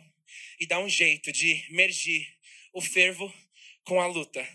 e 0.60 0.68
dá 0.68 0.80
um 0.80 0.90
jeito 0.90 1.32
de 1.32 1.66
mergir 1.72 2.28
o 2.74 2.82
fervo 2.82 3.34
com 3.84 4.00
a 4.00 4.06
luta. 4.06 4.48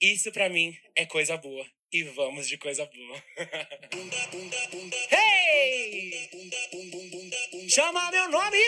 Isso 0.00 0.32
para 0.32 0.48
mim 0.48 0.76
é 0.96 1.04
coisa 1.04 1.36
boa. 1.36 1.66
E 1.92 2.04
vamos 2.04 2.48
de 2.48 2.56
coisa 2.56 2.86
boa. 2.86 3.22
hey! 5.12 6.30
Chama 7.68 8.10
meu 8.10 8.30
nome. 8.30 8.58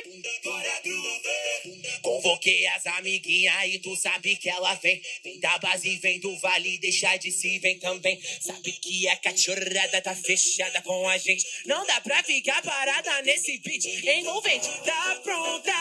Convoquei 2.03 2.67
as 2.67 2.87
amiguinhas 2.87 3.65
e 3.67 3.79
tu 3.79 3.97
sabe 3.97 4.37
que 4.37 4.51
ela 4.51 4.75
vem. 4.75 5.01
Vem 5.23 5.41
da 5.41 5.57
base, 5.59 5.97
vem 5.97 6.21
do 6.21 6.37
vale, 6.39 6.77
deixa 6.79 7.17
de 7.17 7.31
se 7.33 7.59
vem 7.61 7.79
também. 7.79 8.21
Sabe 8.41 8.73
que 8.73 9.09
a 9.09 9.17
cachorrada 9.17 10.03
tá 10.03 10.15
fechada 10.15 10.83
com 10.83 11.09
a 11.09 11.17
gente. 11.17 11.47
Não 11.65 11.87
dá 11.87 12.01
pra 12.03 12.23
ficar 12.23 12.61
parada 12.63 13.23
nesse 13.23 13.57
beat 13.59 13.85
envolvente. 14.05 14.69
Tá 14.85 15.21
pronta 15.23 15.73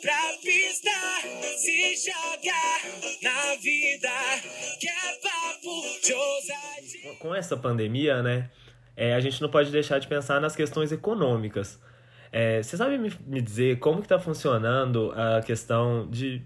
pra 0.00 0.38
pista 0.42 0.90
se 1.58 1.96
jogar 1.96 2.82
na 3.22 3.54
vida. 3.56 4.10
Que 4.80 4.88
é 4.88 5.12
papo 5.22 6.00
de 6.02 6.12
ousadia. 6.12 6.71
Com 7.22 7.32
essa 7.32 7.56
pandemia, 7.56 8.20
né? 8.20 8.50
É, 8.96 9.14
a 9.14 9.20
gente 9.20 9.40
não 9.40 9.48
pode 9.48 9.70
deixar 9.70 10.00
de 10.00 10.08
pensar 10.08 10.40
nas 10.40 10.56
questões 10.56 10.90
econômicas. 10.90 11.80
É, 12.32 12.60
você 12.60 12.76
sabe 12.76 12.98
me, 12.98 13.12
me 13.24 13.40
dizer 13.40 13.78
como 13.78 13.98
que 13.98 14.06
está 14.06 14.18
funcionando 14.18 15.12
a 15.12 15.40
questão 15.40 16.10
de, 16.10 16.42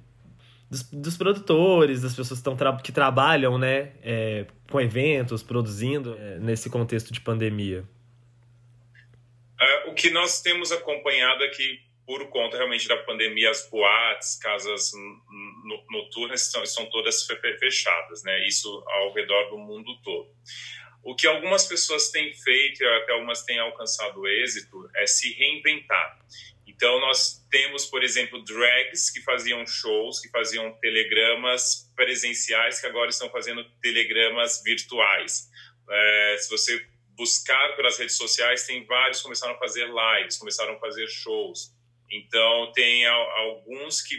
dos, 0.69 0.83
dos 0.91 1.17
produtores, 1.17 2.03
das 2.03 2.15
pessoas 2.15 2.43
que, 2.43 2.83
que 2.83 2.93
trabalham 2.93 3.57
né, 3.57 3.93
é, 4.03 4.45
com 4.71 4.79
eventos, 4.79 5.43
produzindo 5.43 6.15
é, 6.19 6.39
nesse 6.41 6.69
contexto 6.69 7.11
de 7.11 7.23
pandemia? 7.23 7.83
É, 9.59 9.89
o 9.89 9.95
que 9.95 10.11
nós 10.11 10.43
temos 10.43 10.71
acompanhado 10.71 11.43
é 11.43 11.49
que, 11.49 11.81
por 12.07 12.29
conta 12.29 12.57
realmente 12.57 12.87
da 12.87 12.97
pandemia, 12.99 13.51
as 13.51 13.69
boates, 13.69 14.37
casas 14.37 14.93
noturnas 15.91 16.47
estão, 16.47 16.63
estão 16.63 16.87
todas 16.87 17.27
fechadas, 17.59 18.23
né? 18.23 18.47
Isso 18.47 18.85
ao 18.87 19.13
redor 19.13 19.51
do 19.51 19.59
mundo 19.59 20.01
todo. 20.03 20.31
O 21.03 21.15
que 21.15 21.27
algumas 21.27 21.67
pessoas 21.67 22.11
têm 22.11 22.33
feito, 22.33 22.83
e 22.83 22.87
até 22.87 23.13
algumas 23.13 23.43
têm 23.43 23.59
alcançado 23.59 24.27
êxito, 24.27 24.89
é 24.97 25.07
se 25.07 25.33
reinventar. 25.35 26.19
Então, 26.67 27.01
nós 27.01 27.45
temos, 27.51 27.87
por 27.87 28.05
exemplo, 28.05 28.43
drags 28.45 29.11
que 29.11 29.21
faziam 29.23 29.67
shows, 29.67 30.21
que 30.21 30.29
faziam 30.29 30.73
telegramas 30.81 31.91
presenciais, 31.97 32.81
que 32.81 32.87
agora 32.87 33.09
estão 33.09 33.31
fazendo 33.31 33.65
telegramas 33.81 34.63
virtuais. 34.65 35.49
É, 35.89 36.37
se 36.39 36.51
você 36.51 36.87
buscar 37.17 37.77
pelas 37.77 37.99
redes 37.99 38.17
sociais, 38.17 38.67
tem 38.67 38.85
vários 38.85 39.19
que 39.19 39.25
começaram 39.25 39.55
a 39.55 39.59
fazer 39.59 39.89
lives, 39.89 40.37
começaram 40.37 40.75
a 40.75 40.79
fazer 40.79 41.07
shows. 41.09 41.76
Então, 42.11 42.71
tem 42.73 43.05
alguns 43.07 44.01
que 44.01 44.15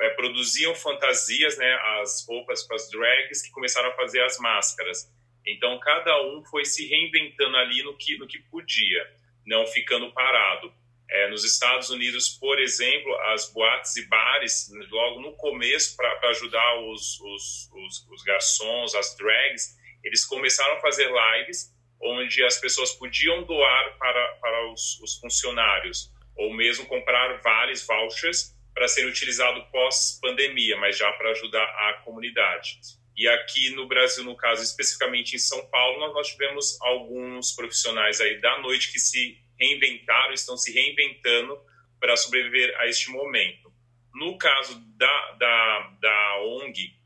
é, 0.00 0.10
produziam 0.10 0.74
fantasias, 0.74 1.56
né, 1.56 1.72
as 2.00 2.26
roupas 2.26 2.66
para 2.66 2.76
as 2.76 2.90
drags, 2.90 3.42
que 3.42 3.50
começaram 3.50 3.90
a 3.90 3.94
fazer 3.94 4.22
as 4.22 4.38
máscaras. 4.38 5.08
Então, 5.46 5.78
cada 5.78 6.22
um 6.26 6.44
foi 6.44 6.64
se 6.64 6.86
reinventando 6.86 7.56
ali 7.56 7.82
no 7.82 7.96
que, 7.96 8.18
no 8.18 8.26
que 8.26 8.38
podia, 8.50 9.06
não 9.46 9.66
ficando 9.66 10.12
parado. 10.12 10.72
É, 11.10 11.30
nos 11.30 11.42
Estados 11.42 11.88
Unidos, 11.88 12.28
por 12.28 12.58
exemplo, 12.58 13.14
as 13.32 13.50
boates 13.50 13.96
e 13.96 14.06
bares, 14.08 14.68
logo 14.90 15.20
no 15.20 15.32
começo, 15.36 15.96
para 15.96 16.28
ajudar 16.28 16.80
os, 16.80 17.18
os, 17.20 17.70
os, 17.72 18.06
os, 18.10 18.22
garçons, 18.24 18.94
as 18.94 19.16
drags, 19.16 19.74
eles 20.04 20.24
começaram 20.26 20.76
a 20.76 20.80
fazer 20.80 21.08
lives 21.10 21.74
onde 22.00 22.44
as 22.44 22.58
pessoas 22.58 22.92
podiam 22.92 23.42
doar 23.44 23.96
para, 23.98 24.34
para 24.34 24.70
os, 24.70 25.00
os 25.00 25.18
funcionários, 25.18 26.12
ou 26.38 26.54
mesmo 26.54 26.86
comprar 26.86 27.40
vales, 27.42 27.84
vouchers, 27.86 28.56
para 28.72 28.86
serem 28.86 29.10
utilizados 29.10 29.64
pós-pandemia, 29.72 30.76
mas 30.76 30.96
já 30.96 31.10
para 31.12 31.32
ajudar 31.32 31.64
a 31.64 31.94
comunidade. 32.04 32.78
E 33.16 33.26
aqui 33.26 33.70
no 33.70 33.88
Brasil, 33.88 34.22
no 34.22 34.36
caso, 34.36 34.62
especificamente 34.62 35.34
em 35.34 35.38
São 35.38 35.68
Paulo, 35.68 36.12
nós, 36.14 36.28
tivemos 36.28 36.80
alguns 36.82 37.50
profissionais 37.50 38.20
aí 38.20 38.40
da 38.40 38.60
noite 38.60 38.92
que 38.92 39.00
se 39.00 39.36
reinventaram, 39.58 40.32
estão 40.32 40.56
se 40.56 40.72
reinventando 40.72 41.60
para 41.98 42.16
sobreviver 42.16 42.72
a 42.78 42.86
este 42.86 43.10
momento. 43.10 43.72
No 44.14 44.38
caso 44.38 44.80
da, 44.96 45.32
da, 45.32 45.96
da 46.00 46.42
ONG, 46.42 46.96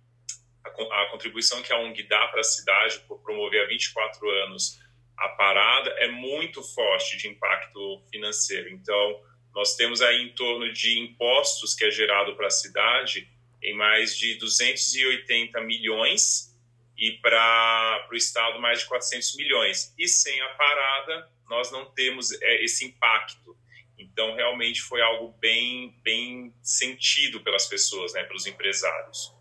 a, 0.63 0.69
a 0.69 1.09
contribuição 1.11 1.63
que 1.63 1.73
a 1.73 1.79
ONG 1.79 2.03
dá 2.03 2.29
para 2.29 2.41
a 2.41 2.45
cidade 2.45 3.01
por 3.09 3.23
promover 3.23 3.65
há 3.65 3.69
24 3.69 4.29
anos 4.45 4.82
a 5.23 5.29
parada 5.29 5.91
é 5.99 6.09
muito 6.09 6.63
forte 6.63 7.17
de 7.17 7.29
impacto 7.29 8.03
financeiro. 8.11 8.69
Então, 8.71 9.23
nós 9.55 9.77
temos 9.77 10.03
aí 10.03 10.21
em 10.23 10.35
torno 10.35 10.73
de 10.73 10.99
impostos 10.99 11.75
que 11.75 11.85
é 11.85 11.91
gerado 11.91 12.35
para 12.35 12.49
a 12.49 12.51
cidade 12.51 13.29
em 13.63 13.75
mais 13.75 14.17
de 14.17 14.35
280 14.35 15.61
milhões 15.61 16.53
e 16.99 17.13
para 17.13 18.09
o 18.11 18.17
Estado 18.17 18.61
mais 18.61 18.81
de 18.81 18.87
400 18.87 19.37
milhões. 19.37 19.95
E 19.97 20.09
sem 20.09 20.41
a 20.41 20.49
parada, 20.55 21.31
nós 21.49 21.71
não 21.71 21.85
temos 21.93 22.33
é, 22.43 22.65
esse 22.65 22.85
impacto. 22.85 23.57
Então, 23.97 24.35
realmente 24.35 24.83
foi 24.83 25.01
algo 25.01 25.37
bem, 25.39 25.97
bem 26.03 26.53
sentido 26.61 27.41
pelas 27.41 27.67
pessoas, 27.67 28.13
né, 28.13 28.25
pelos 28.25 28.47
empresários. 28.47 29.33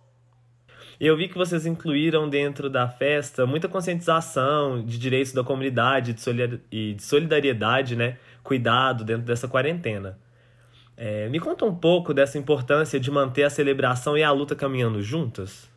Eu 0.99 1.17
vi 1.17 1.27
que 1.27 1.37
vocês 1.37 1.65
incluíram 1.65 2.29
dentro 2.29 2.69
da 2.69 2.87
festa 2.87 3.45
muita 3.45 3.67
conscientização 3.67 4.83
de 4.83 4.97
direitos 4.97 5.33
da 5.33 5.43
comunidade 5.43 6.15
e 6.71 6.93
de 6.93 7.03
solidariedade, 7.03 7.95
né? 7.95 8.17
Cuidado 8.43 9.03
dentro 9.03 9.23
dessa 9.23 9.47
quarentena. 9.47 10.19
É, 10.95 11.27
me 11.29 11.39
conta 11.39 11.65
um 11.65 11.73
pouco 11.73 12.13
dessa 12.13 12.37
importância 12.37 12.99
de 12.99 13.09
manter 13.09 13.43
a 13.43 13.49
celebração 13.49 14.17
e 14.17 14.23
a 14.23 14.31
luta 14.31 14.55
caminhando 14.55 15.01
juntas. 15.01 15.69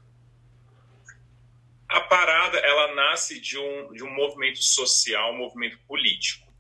A 1.88 2.00
parada 2.00 2.58
ela 2.58 2.94
nasce 2.94 3.40
de 3.40 3.56
um, 3.56 3.92
de 3.92 4.04
um 4.04 4.14
movimento 4.14 4.62
social, 4.62 5.32
um 5.32 5.38
movimento 5.38 5.78
político. 5.87 6.53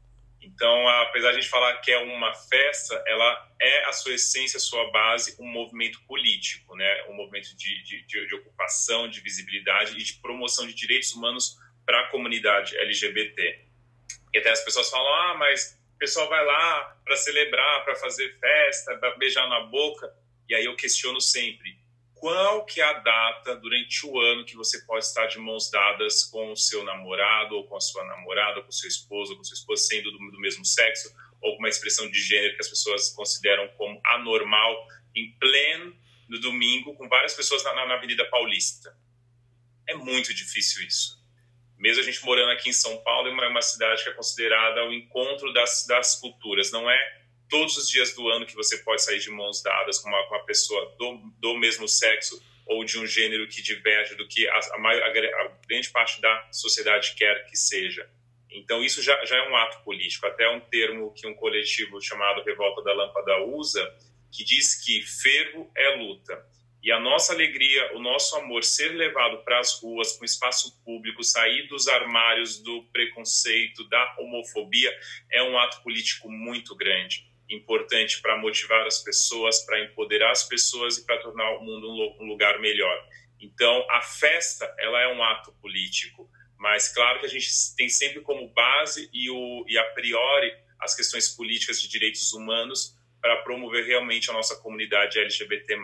Então, 0.44 0.86
apesar 0.88 1.30
de 1.30 1.38
a 1.38 1.40
gente 1.40 1.50
falar 1.50 1.78
que 1.78 1.90
é 1.90 1.98
uma 1.98 2.34
festa, 2.34 3.02
ela 3.06 3.50
é 3.60 3.84
a 3.86 3.92
sua 3.92 4.12
essência, 4.12 4.58
a 4.58 4.60
sua 4.60 4.90
base, 4.90 5.34
um 5.40 5.46
movimento 5.46 6.04
político, 6.06 6.76
né? 6.76 7.04
um 7.08 7.14
movimento 7.14 7.56
de, 7.56 7.82
de, 7.82 8.06
de, 8.06 8.34
ocupação, 8.34 9.08
de 9.08 9.20
visibilidade 9.20 9.92
e 9.98 10.04
de 10.04 10.14
promoção 10.20 10.66
de 10.66 10.74
direitos 10.74 11.14
humanos 11.14 11.56
para 11.86 11.98
a 12.00 12.08
comunidade 12.10 12.76
LGBT. 12.76 13.64
E 14.34 14.38
até 14.38 14.50
as 14.50 14.62
pessoas 14.62 14.90
falam, 14.90 15.14
ah, 15.14 15.36
mas 15.38 15.80
o 15.94 15.98
pessoal 15.98 16.28
vai 16.28 16.44
lá 16.44 16.98
para 17.04 17.16
celebrar, 17.16 17.84
para 17.84 17.94
fazer 17.96 18.38
festa, 18.38 18.98
para 18.98 19.16
beijar 19.16 19.48
na 19.48 19.60
boca. 19.60 20.12
E 20.46 20.54
aí 20.54 20.66
eu 20.66 20.76
questiono 20.76 21.20
sempre: 21.22 21.78
qual 22.24 22.64
que 22.64 22.80
é 22.80 22.84
a 22.84 22.94
data 22.94 23.54
durante 23.56 24.06
o 24.06 24.18
ano 24.18 24.46
que 24.46 24.56
você 24.56 24.82
pode 24.86 25.04
estar 25.04 25.26
de 25.26 25.38
mãos 25.38 25.70
dadas 25.70 26.24
com 26.24 26.52
o 26.52 26.56
seu 26.56 26.82
namorado, 26.82 27.54
ou 27.54 27.66
com 27.66 27.76
a 27.76 27.80
sua 27.82 28.02
namorada, 28.02 28.60
ou 28.60 28.62
com 28.62 28.70
o 28.70 28.72
seu 28.72 28.88
esposo, 28.88 29.32
ou 29.32 29.36
com 29.36 29.44
sua 29.44 29.56
esposa, 29.56 29.82
sendo 29.82 30.10
do, 30.10 30.16
do 30.30 30.40
mesmo 30.40 30.64
sexo, 30.64 31.14
ou 31.42 31.58
uma 31.58 31.68
expressão 31.68 32.10
de 32.10 32.18
gênero 32.18 32.54
que 32.54 32.62
as 32.62 32.68
pessoas 32.70 33.10
consideram 33.10 33.68
como 33.76 34.00
anormal 34.06 34.88
em 35.14 35.36
pleno 35.38 35.94
no 36.26 36.40
domingo 36.40 36.94
com 36.94 37.06
várias 37.10 37.34
pessoas 37.34 37.62
na, 37.62 37.74
na 37.74 37.92
Avenida 37.92 38.24
Paulista. 38.30 38.96
É 39.86 39.94
muito 39.94 40.32
difícil 40.32 40.82
isso. 40.86 41.22
Mesmo 41.76 42.00
a 42.00 42.06
gente 42.06 42.24
morando 42.24 42.52
aqui 42.52 42.70
em 42.70 42.72
São 42.72 42.96
Paulo, 43.02 43.28
é 43.28 43.32
uma, 43.32 43.48
uma 43.48 43.60
cidade 43.60 44.02
que 44.02 44.08
é 44.08 44.14
considerada 44.14 44.82
o 44.86 44.94
encontro 44.94 45.52
das, 45.52 45.84
das 45.86 46.18
culturas. 46.18 46.72
Não 46.72 46.90
é 46.90 47.23
todos 47.48 47.76
os 47.76 47.88
dias 47.88 48.14
do 48.14 48.28
ano 48.28 48.46
que 48.46 48.54
você 48.54 48.78
pode 48.78 49.02
sair 49.02 49.18
de 49.18 49.30
mãos 49.30 49.62
dadas 49.62 49.98
com 49.98 50.08
uma, 50.08 50.26
com 50.28 50.34
uma 50.34 50.44
pessoa 50.44 50.94
do, 50.98 51.18
do 51.38 51.56
mesmo 51.56 51.88
sexo 51.88 52.42
ou 52.66 52.84
de 52.84 52.98
um 52.98 53.06
gênero 53.06 53.46
que 53.46 53.62
diverge 53.62 54.14
do 54.14 54.26
que 54.26 54.48
a, 54.48 54.60
a, 54.72 54.78
maior, 54.78 55.02
a, 55.02 55.48
grande 55.66 55.90
parte 55.90 56.20
da 56.20 56.48
sociedade 56.50 57.14
quer 57.14 57.46
que 57.46 57.56
seja. 57.56 58.08
Então, 58.50 58.82
isso 58.82 59.02
já, 59.02 59.24
já 59.24 59.36
é 59.36 59.50
um 59.50 59.56
ato 59.56 59.82
político. 59.84 60.26
Até 60.26 60.48
um 60.48 60.60
termo 60.60 61.12
que 61.12 61.26
um 61.26 61.34
coletivo 61.34 62.00
chamado 62.00 62.42
Revolta 62.42 62.82
da 62.82 62.94
Lâmpada 62.94 63.44
usa, 63.44 63.94
que 64.32 64.44
diz 64.44 64.82
que 64.82 65.02
fervo 65.02 65.70
é 65.76 65.96
luta. 65.96 66.46
E 66.82 66.92
a 66.92 67.00
nossa 67.00 67.32
alegria, 67.32 67.96
o 67.96 67.98
nosso 67.98 68.36
amor 68.36 68.62
ser 68.62 68.88
levado 68.90 69.42
para 69.42 69.58
as 69.58 69.80
ruas, 69.80 70.16
com 70.16 70.24
espaço 70.24 70.80
público, 70.84 71.24
sair 71.24 71.66
dos 71.66 71.88
armários 71.88 72.62
do 72.62 72.84
preconceito, 72.92 73.88
da 73.88 74.16
homofobia, 74.18 74.94
é 75.32 75.42
um 75.42 75.58
ato 75.58 75.82
político 75.82 76.30
muito 76.30 76.76
grande 76.76 77.33
importante 77.50 78.20
para 78.20 78.38
motivar 78.38 78.86
as 78.86 79.02
pessoas, 79.02 79.64
para 79.64 79.82
empoderar 79.84 80.30
as 80.30 80.44
pessoas 80.44 80.98
e 80.98 81.06
para 81.06 81.18
tornar 81.18 81.58
o 81.58 81.62
mundo 81.62 81.88
um 82.20 82.26
lugar 82.26 82.58
melhor. 82.60 82.96
Então, 83.40 83.86
a 83.90 84.00
festa, 84.00 84.72
ela 84.78 85.00
é 85.00 85.14
um 85.14 85.22
ato 85.22 85.52
político, 85.60 86.28
mas 86.58 86.92
claro 86.92 87.20
que 87.20 87.26
a 87.26 87.28
gente 87.28 87.48
tem 87.76 87.88
sempre 87.88 88.22
como 88.22 88.48
base 88.52 89.10
e, 89.12 89.30
o, 89.30 89.64
e 89.68 89.76
a 89.76 89.84
priori 89.92 90.50
as 90.80 90.94
questões 90.94 91.28
políticas 91.28 91.80
de 91.80 91.88
direitos 91.88 92.32
humanos 92.32 92.96
para 93.20 93.42
promover 93.42 93.84
realmente 93.86 94.30
a 94.30 94.32
nossa 94.32 94.56
comunidade 94.56 95.18
LGBT+. 95.18 95.78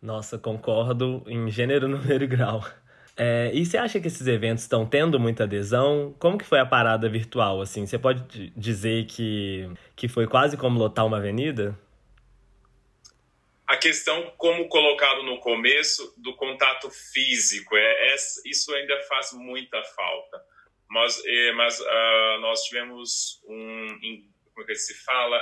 Nossa, 0.00 0.38
concordo 0.38 1.24
em 1.26 1.50
gênero, 1.50 1.88
número 1.88 2.24
e 2.24 2.26
grau. 2.26 2.64
É, 3.16 3.50
e 3.54 3.64
você 3.64 3.78
acha 3.78 4.00
que 4.00 4.08
esses 4.08 4.26
eventos 4.26 4.64
estão 4.64 4.84
tendo 4.84 5.20
muita 5.20 5.44
adesão? 5.44 6.14
Como 6.18 6.36
que 6.36 6.44
foi 6.44 6.58
a 6.58 6.66
parada 6.66 7.08
virtual, 7.08 7.60
assim? 7.60 7.86
Você 7.86 7.98
pode 7.98 8.50
dizer 8.56 9.06
que, 9.06 9.70
que 9.94 10.08
foi 10.08 10.26
quase 10.26 10.56
como 10.56 10.78
lotar 10.78 11.06
uma 11.06 11.18
avenida? 11.18 11.78
A 13.66 13.76
questão, 13.76 14.32
como 14.36 14.68
colocado 14.68 15.22
no 15.22 15.38
começo, 15.38 16.12
do 16.18 16.34
contato 16.34 16.90
físico, 16.90 17.76
é, 17.76 18.12
é 18.12 18.16
isso 18.46 18.74
ainda 18.74 19.00
faz 19.08 19.32
muita 19.32 19.82
falta. 19.82 20.42
Mas, 20.90 21.22
é, 21.24 21.52
mas 21.52 21.80
uh, 21.80 22.40
nós 22.40 22.62
tivemos 22.64 23.40
um, 23.48 23.86
como 24.52 24.64
é 24.64 24.66
que 24.66 24.74
se 24.74 24.94
fala, 25.02 25.40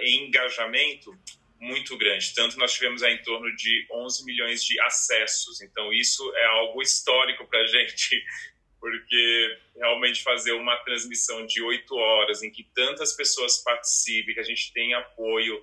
engajamento 0.00 1.16
muito 1.64 1.96
grande. 1.96 2.34
Tanto 2.34 2.58
nós 2.58 2.74
tivemos 2.74 3.02
em 3.02 3.16
torno 3.22 3.54
de 3.56 3.86
11 3.90 4.24
milhões 4.24 4.62
de 4.62 4.78
acessos. 4.80 5.62
Então, 5.62 5.92
isso 5.92 6.22
é 6.36 6.44
algo 6.46 6.82
histórico 6.82 7.46
para 7.46 7.60
a 7.60 7.66
gente, 7.66 8.22
porque 8.78 9.58
realmente 9.76 10.22
fazer 10.22 10.52
uma 10.52 10.76
transmissão 10.84 11.46
de 11.46 11.62
oito 11.62 11.96
horas 11.96 12.42
em 12.42 12.50
que 12.50 12.64
tantas 12.74 13.14
pessoas 13.14 13.62
participem, 13.62 14.34
que 14.34 14.40
a 14.40 14.44
gente 14.44 14.72
tem 14.72 14.92
apoio 14.94 15.58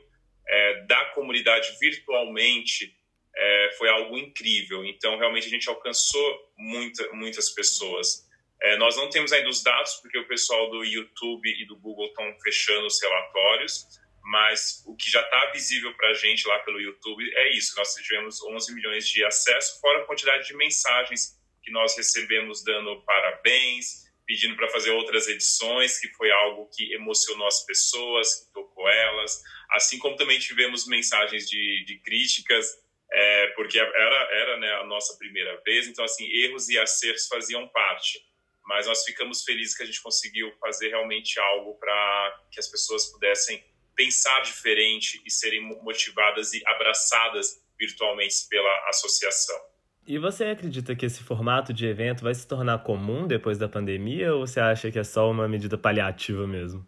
é, 0.48 0.84
da 0.86 1.06
comunidade 1.12 1.78
virtualmente, 1.80 2.96
é, 3.36 3.72
foi 3.78 3.90
algo 3.90 4.18
incrível. 4.18 4.84
Então, 4.84 5.18
realmente, 5.18 5.48
a 5.48 5.52
gente 5.52 5.70
alcançou 5.70 6.54
muita, 6.58 7.12
muitas 7.14 7.52
pessoas. 7.52 8.28
É, 8.62 8.78
nós 8.78 8.96
não 8.96 9.10
temos 9.10 9.32
ainda 9.32 9.50
os 9.50 9.64
dados, 9.64 9.96
porque 10.02 10.18
o 10.18 10.28
pessoal 10.28 10.70
do 10.70 10.84
YouTube 10.84 11.48
e 11.48 11.66
do 11.66 11.76
Google 11.78 12.08
estão 12.08 12.36
fechando 12.44 12.86
os 12.88 13.02
relatórios, 13.02 13.88
mas 14.24 14.84
o 14.86 14.96
que 14.96 15.10
já 15.10 15.22
está 15.22 15.52
visível 15.52 15.94
para 15.96 16.10
a 16.10 16.14
gente 16.14 16.48
lá 16.48 16.60
pelo 16.60 16.80
YouTube 16.80 17.24
é 17.36 17.56
isso. 17.56 17.76
Nós 17.76 17.94
tivemos 17.96 18.42
11 18.44 18.74
milhões 18.74 19.08
de 19.08 19.24
acessos, 19.26 19.80
fora 19.80 20.02
a 20.02 20.06
quantidade 20.06 20.48
de 20.48 20.56
mensagens 20.56 21.40
que 21.64 21.72
nós 21.72 21.96
recebemos 21.96 22.64
dando 22.64 23.02
parabéns, 23.04 24.12
pedindo 24.26 24.56
para 24.56 24.70
fazer 24.70 24.92
outras 24.92 25.28
edições, 25.28 26.00
que 26.00 26.08
foi 26.10 26.32
algo 26.32 26.70
que 26.76 26.94
emocionou 26.94 27.48
as 27.48 27.66
pessoas, 27.66 28.36
que 28.36 28.54
tocou 28.54 28.88
elas. 28.88 29.42
Assim 29.72 30.00
como 30.00 30.16
também 30.16 30.40
tivemos 30.40 30.88
mensagens 30.88 31.50
de, 31.50 31.84
de 31.86 32.00
críticas, 32.00 32.68
é, 33.12 33.48
porque 33.48 33.78
era, 33.78 34.30
era 34.32 34.58
né, 34.58 34.74
a 34.76 34.86
nossa 34.86 35.18
primeira 35.18 35.60
vez, 35.66 35.88
então, 35.88 36.06
assim, 36.06 36.26
erros 36.32 36.70
e 36.70 36.80
acertos 36.80 37.28
faziam 37.28 37.68
parte. 37.70 38.20
Mas 38.66 38.88
nós 38.88 39.04
ficamos 39.04 39.44
felizes 39.44 39.76
que 39.76 39.84
a 39.84 39.86
gente 39.86 40.02
conseguiu 40.02 40.52
fazer 40.60 40.90
realmente 40.90 41.40
algo 41.40 41.78
para 41.78 42.46
que 42.52 42.60
as 42.60 42.70
pessoas 42.70 43.08
pudessem 43.08 43.62
pensar 43.96 44.42
diferente 44.42 45.22
e 45.26 45.32
serem 45.32 45.62
motivadas 45.84 46.54
e 46.54 46.62
abraçadas 46.68 47.62
virtualmente 47.80 48.48
pela 48.50 48.90
associação. 48.90 49.60
E 50.06 50.18
você 50.18 50.46
acredita 50.46 50.96
que 50.96 51.06
esse 51.06 51.24
formato 51.24 51.74
de 51.74 51.86
evento 51.86 52.24
vai 52.24 52.34
se 52.34 52.48
tornar 52.48 52.80
comum 52.80 53.28
depois 53.28 53.58
da 53.58 53.70
pandemia 53.70 54.34
ou 54.34 54.46
você 54.46 54.60
acha 54.60 54.92
que 54.92 55.00
é 55.00 55.04
só 55.04 55.30
uma 55.30 55.48
medida 55.48 55.78
paliativa 55.78 56.48
mesmo? 56.48 56.86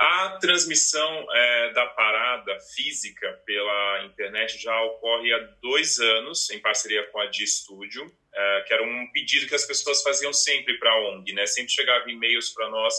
A 0.00 0.38
transmissão 0.40 1.26
é, 1.30 1.72
da 1.74 1.86
parada 1.88 2.58
física 2.74 3.38
pela 3.44 4.04
internet 4.06 4.58
já 4.58 4.82
ocorre 4.84 5.30
há 5.30 5.38
dois 5.60 5.98
anos, 5.98 6.48
em 6.50 6.58
parceria 6.58 7.06
com 7.08 7.20
a 7.20 7.26
Dia 7.26 7.46
Studio, 7.46 8.10
é, 8.32 8.64
que 8.66 8.72
era 8.72 8.82
um 8.82 9.12
pedido 9.12 9.46
que 9.46 9.54
as 9.54 9.66
pessoas 9.66 10.02
faziam 10.02 10.32
sempre 10.32 10.78
para 10.78 10.90
a 10.90 11.10
ONG, 11.10 11.34
né? 11.34 11.44
Sempre 11.44 11.72
chegava 11.72 12.10
e-mails 12.10 12.48
para 12.48 12.70
nós 12.70 12.94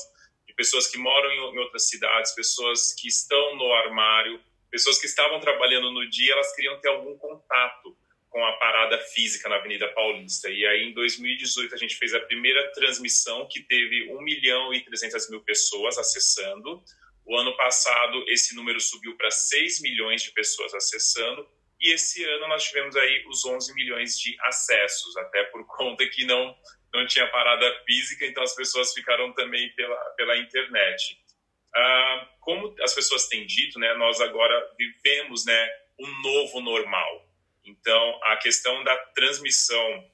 pessoas 0.62 0.86
que 0.86 0.97
moram 1.00 1.32
em, 1.32 1.58
outras 1.58 1.89
cidades, 1.89 2.36
pessoas 2.36 2.93
que 2.93 3.08
estão 3.08 3.56
no 3.56 3.74
armário, 3.74 4.39
pessoas 4.69 5.00
que 5.00 5.08
estavam 5.08 5.39
trabalhando 5.39 5.91
no 5.91 6.08
dia, 6.08 6.34
elas 6.34 6.56
queriam 6.56 6.80
ter 6.80 6.89
algum 6.89 7.17
contato 7.17 7.97
com 8.30 8.45
a 8.45 8.54
parada 8.54 9.00
física 9.00 9.50
na 9.50 9.56
Avenida 9.56 9.88
Paulista. 9.89 10.50
E 10.50 10.63
aí, 10.67 10.84
em 10.84 10.93
2018, 10.93 11.74
a 11.74 11.78
gente 11.80 11.95
fez 11.95 12.13
a 12.13 12.19
primeira 12.19 12.71
transmissão 12.74 13.47
que 13.50 13.62
teve 13.63 14.13
1 14.13 14.21
milhão 14.21 14.71
e 14.71 14.82
300 14.82 15.32
mil 15.32 15.41
pessoas 15.41 15.97
acessando. 15.97 16.84
O 17.26 17.36
ano 17.36 17.58
passado, 17.58 18.24
esse 18.28 18.56
número 18.56 18.80
subiu 18.80 19.17
para 19.17 19.32
6 19.32 19.82
milhões 19.82 20.21
de 20.21 20.32
pessoas 20.32 20.76
acessando. 20.76 21.45
E 21.82 21.91
esse 21.91 22.24
ano 22.24 22.47
nós 22.47 22.63
tivemos 22.63 22.95
aí 22.95 23.26
os 23.28 23.43
11 23.43 23.74
milhões 23.74 24.17
de 24.19 24.38
acessos, 24.41 25.17
até 25.17 25.43
por 25.45 25.65
conta 25.76 26.06
que 26.08 26.24
não 26.24 26.56
não 26.93 27.06
tinha 27.08 27.27
parada 27.27 27.84
física, 27.86 28.25
então 28.25 28.43
as 28.43 28.56
pessoas 28.56 28.93
ficaram 28.93 29.32
também 29.34 29.71
pela, 29.75 29.97
pela 30.12 30.38
internet. 30.38 31.19
Ah, 31.73 32.30
como 32.39 32.75
as 32.82 32.93
pessoas 32.93 33.27
têm 33.27 33.45
dito, 33.45 33.80
né, 33.80 33.93
nós 33.93 34.19
agora 34.19 34.73
vivemos 34.77 35.45
né, 35.45 35.69
um 35.99 36.21
novo 36.21 36.60
normal. 36.62 37.27
Então, 37.63 38.19
a 38.23 38.38
questão 38.38 38.84
da 38.84 38.97
transmissão 39.13 40.10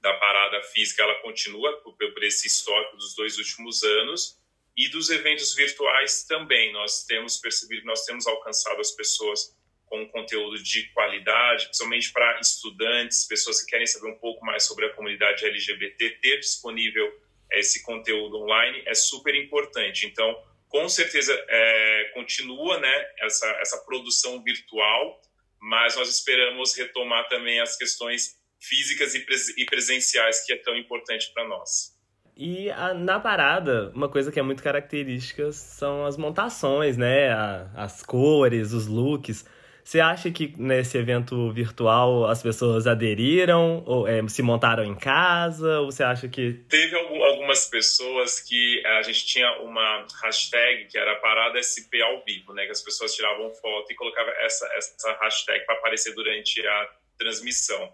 da 0.00 0.12
parada 0.14 0.62
física, 0.64 1.02
ela 1.02 1.14
continua 1.16 1.76
por, 1.78 1.96
por 1.96 2.22
esse 2.22 2.46
histórico 2.46 2.96
dos 2.96 3.14
dois 3.14 3.38
últimos 3.38 3.82
anos, 3.82 4.38
e 4.76 4.88
dos 4.88 5.10
eventos 5.10 5.54
virtuais 5.54 6.24
também. 6.24 6.72
Nós 6.72 7.04
temos 7.04 7.38
percebido, 7.38 7.86
nós 7.86 8.04
temos 8.04 8.26
alcançado 8.26 8.80
as 8.80 8.90
pessoas 8.90 9.56
com 9.86 10.08
conteúdo 10.08 10.62
de 10.62 10.84
qualidade, 10.92 11.66
principalmente 11.66 12.12
para 12.12 12.40
estudantes, 12.40 13.26
pessoas 13.26 13.62
que 13.62 13.70
querem 13.70 13.86
saber 13.86 14.08
um 14.08 14.18
pouco 14.18 14.44
mais 14.44 14.64
sobre 14.64 14.86
a 14.86 14.92
comunidade 14.94 15.44
LGBT, 15.44 16.10
ter 16.20 16.38
disponível 16.40 17.12
esse 17.52 17.82
conteúdo 17.82 18.38
online 18.38 18.82
é 18.86 18.94
super 18.94 19.34
importante. 19.34 20.06
Então, 20.06 20.36
com 20.68 20.88
certeza, 20.88 21.32
é, 21.48 22.10
continua 22.14 22.80
né, 22.80 23.06
essa, 23.20 23.46
essa 23.60 23.78
produção 23.84 24.42
virtual, 24.42 25.20
mas 25.60 25.96
nós 25.96 26.08
esperamos 26.08 26.76
retomar 26.76 27.28
também 27.28 27.60
as 27.60 27.76
questões 27.76 28.36
físicas 28.60 29.14
e, 29.14 29.20
pres 29.20 29.56
e 29.56 29.64
presenciais 29.64 30.44
que 30.44 30.52
é 30.52 30.56
tão 30.56 30.76
importante 30.76 31.30
para 31.32 31.46
nós. 31.46 31.94
E 32.36 32.68
a, 32.70 32.92
na 32.92 33.20
parada, 33.20 33.92
uma 33.94 34.08
coisa 34.08 34.32
que 34.32 34.40
é 34.40 34.42
muito 34.42 34.62
característica 34.62 35.52
são 35.52 36.04
as 36.04 36.16
montações, 36.16 36.96
né? 36.96 37.30
A, 37.30 37.70
as 37.76 38.02
cores, 38.02 38.72
os 38.72 38.88
looks. 38.88 39.44
Você 39.84 40.00
acha 40.00 40.30
que 40.30 40.54
nesse 40.56 40.96
evento 40.96 41.52
virtual 41.52 42.24
as 42.24 42.42
pessoas 42.42 42.86
aderiram 42.86 43.84
ou 43.84 44.08
é, 44.08 44.26
se 44.28 44.40
montaram 44.40 44.82
em 44.82 44.94
casa? 44.94 45.80
Ou 45.80 45.92
você 45.92 46.02
acha 46.02 46.26
que. 46.26 46.54
Teve 46.70 46.96
algumas 46.96 47.66
pessoas 47.66 48.40
que 48.40 48.82
a 48.86 49.02
gente 49.02 49.26
tinha 49.26 49.60
uma 49.60 50.06
hashtag 50.22 50.86
que 50.86 50.96
era 50.96 51.14
parada 51.16 51.60
SP 51.60 52.00
ao 52.00 52.24
vivo, 52.24 52.54
né? 52.54 52.64
Que 52.64 52.72
as 52.72 52.80
pessoas 52.80 53.14
tiravam 53.14 53.52
foto 53.56 53.92
e 53.92 53.94
colocavam 53.94 54.32
essa, 54.38 54.66
essa 54.74 55.18
hashtag 55.20 55.66
para 55.66 55.74
aparecer 55.74 56.14
durante 56.14 56.66
a 56.66 56.90
transmissão. 57.18 57.92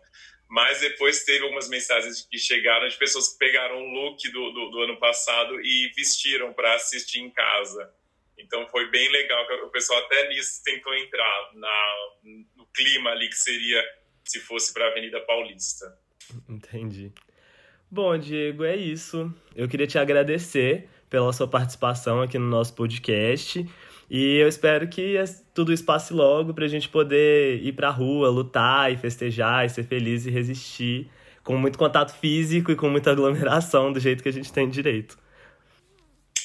Mas 0.48 0.81
depois 0.81 1.24
teve 1.24 1.42
algumas 1.42 1.68
mensagens 1.68 2.26
que 2.29 2.38
chegaram 2.38 2.87
de 2.87 2.96
pessoas 2.96 3.33
que 3.33 3.38
pegaram 3.38 3.76
o 3.76 3.87
look 3.87 4.31
do, 4.31 4.50
do, 4.53 4.70
do 4.70 4.81
ano 4.83 4.96
passado 4.98 5.61
e 5.61 5.92
vestiram 5.96 6.53
para 6.53 6.74
assistir 6.74 7.18
em 7.18 7.31
casa. 7.31 7.92
Então 8.40 8.66
foi 8.68 8.90
bem 8.90 9.11
legal, 9.11 9.46
que 9.46 9.55
o 9.55 9.70
pessoal 9.70 9.98
até 10.05 10.29
nisso 10.29 10.62
tentou 10.64 10.94
entrar 10.94 11.50
na, 11.55 11.96
no 12.57 12.66
clima 12.74 13.11
ali 13.11 13.29
que 13.29 13.37
seria 13.37 13.83
se 14.24 14.40
fosse 14.40 14.72
para 14.72 14.87
a 14.87 14.90
Avenida 14.90 15.20
Paulista. 15.20 15.98
Entendi. 16.48 17.12
Bom, 17.90 18.16
Diego, 18.16 18.64
é 18.64 18.76
isso. 18.76 19.35
Eu 19.55 19.68
queria 19.68 19.87
te 19.87 19.98
agradecer 19.98 20.88
pela 21.09 21.33
sua 21.33 21.48
participação 21.48 22.22
aqui 22.22 22.38
no 22.38 22.46
nosso 22.46 22.74
podcast. 22.74 23.66
E 24.09 24.37
eu 24.37 24.48
espero 24.48 24.88
que 24.88 25.14
tudo 25.55 25.72
isso 25.72 25.85
passe 25.85 26.12
logo 26.12 26.55
para 26.55 26.64
a 26.64 26.68
gente 26.68 26.88
poder 26.88 27.61
ir 27.62 27.72
para 27.72 27.88
a 27.88 27.92
rua, 27.92 28.29
lutar 28.29 28.92
e 28.92 28.96
festejar 28.96 29.66
e 29.66 29.68
ser 29.68 29.85
feliz 29.85 30.26
e 30.26 30.31
resistir 30.31 31.11
com 31.42 31.57
muito 31.57 31.79
contato 31.79 32.16
físico 32.18 32.70
e 32.70 32.76
com 32.76 32.88
muita 32.88 33.11
aglomeração 33.11 33.92
do 33.92 34.00
jeito 34.00 34.22
que 34.22 34.29
a 34.29 34.33
gente 34.33 34.53
tem 34.53 34.68
direito. 34.68 35.18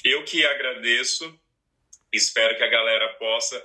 Eu 0.04 0.24
que 0.24 0.46
agradeço, 0.46 1.32
espero 2.16 2.58
que 2.58 2.64
a 2.64 2.70
galera 2.70 3.14
possa 3.16 3.64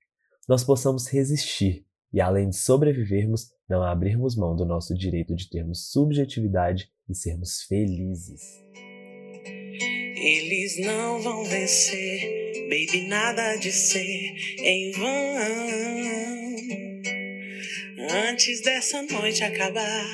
nós 0.49 0.63
possamos 0.63 1.07
resistir 1.07 1.85
e, 2.11 2.19
além 2.19 2.49
de 2.49 2.55
sobrevivermos, 2.55 3.51
não 3.69 3.83
abrirmos 3.83 4.35
mão 4.35 4.55
do 4.55 4.65
nosso 4.65 4.95
direito 4.95 5.35
de 5.35 5.47
termos 5.47 5.91
subjetividade 5.91 6.89
e 7.07 7.13
sermos 7.13 7.61
felizes. 7.67 8.41
Eles 10.15 10.83
não 10.83 11.21
vão 11.21 11.43
vencer, 11.43 12.40
baby, 12.71 13.01
nada 13.09 13.57
de 13.57 13.69
ser 13.69 14.33
em 14.59 14.91
vão. 14.93 15.35
Antes 18.29 18.61
dessa 18.61 19.01
noite 19.03 19.43
acabar, 19.43 20.07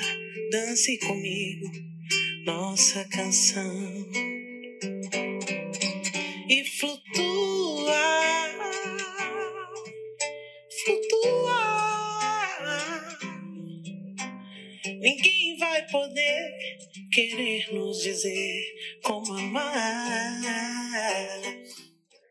dance 0.50 0.98
comigo 0.98 1.70
nossa 2.44 3.04
canção 3.10 4.10
e 6.48 6.64
flutua, 6.64 7.94
flutua. 10.84 11.78
Ninguém 15.00 15.56
vai 15.58 15.86
poder 15.86 16.58
querer 17.12 17.72
nos 17.72 18.02
dizer 18.02 18.64
como 19.04 19.32
amar. 19.34 20.88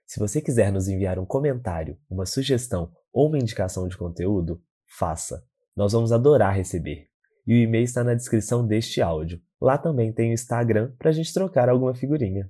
Se 0.08 0.22
você 0.22 0.40
quiser 0.40 0.72
nos 0.72 0.88
enviar 0.88 1.20
um 1.20 1.26
comentário, 1.26 1.98
uma 2.10 2.26
sugestão 2.26 2.90
ou 3.12 3.28
uma 3.28 3.38
indicação 3.38 3.90
de 3.90 3.98
conteúdo, 3.98 4.64
faça. 4.86 5.44
Nós 5.76 5.92
vamos 5.92 6.14
adorar 6.14 6.56
receber. 6.56 7.10
E 7.46 7.54
o 7.54 7.58
e-mail 7.58 7.84
está 7.84 8.06
na 8.06 8.14
descrição 8.14 8.66
deste 8.66 9.02
áudio. 9.02 9.42
Lá 9.60 9.78
também 9.78 10.14
tem 10.14 10.30
o 10.32 10.34
Instagram 10.34 10.94
para 10.98 11.10
a 11.10 11.12
gente 11.12 11.34
trocar 11.34 11.68
alguma 11.68 11.94
figurinha. 11.94 12.50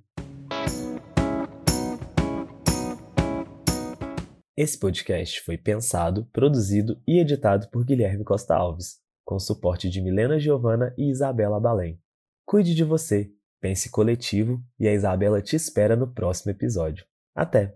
Esse 4.56 4.78
podcast 4.80 5.42
foi 5.42 5.58
pensado, 5.58 6.28
produzido 6.32 7.02
e 7.08 7.20
editado 7.20 7.70
por 7.72 7.84
Guilherme 7.84 8.24
Costa 8.24 8.56
Alves 8.56 9.00
com 9.26 9.40
suporte 9.40 9.90
de 9.90 10.00
Milena 10.00 10.40
Giovana 10.40 10.94
e 10.96 11.10
Isabela 11.10 11.60
Balém. 11.60 12.00
Cuide 12.46 12.76
de 12.76 12.84
você, 12.84 13.32
pense 13.60 13.90
coletivo 13.90 14.64
e 14.80 14.88
a 14.88 14.94
Isabela 14.94 15.42
te 15.42 15.56
espera 15.56 15.96
no 15.96 16.14
próximo 16.14 16.52
episódio. 16.52 17.04
Até! 17.38 17.72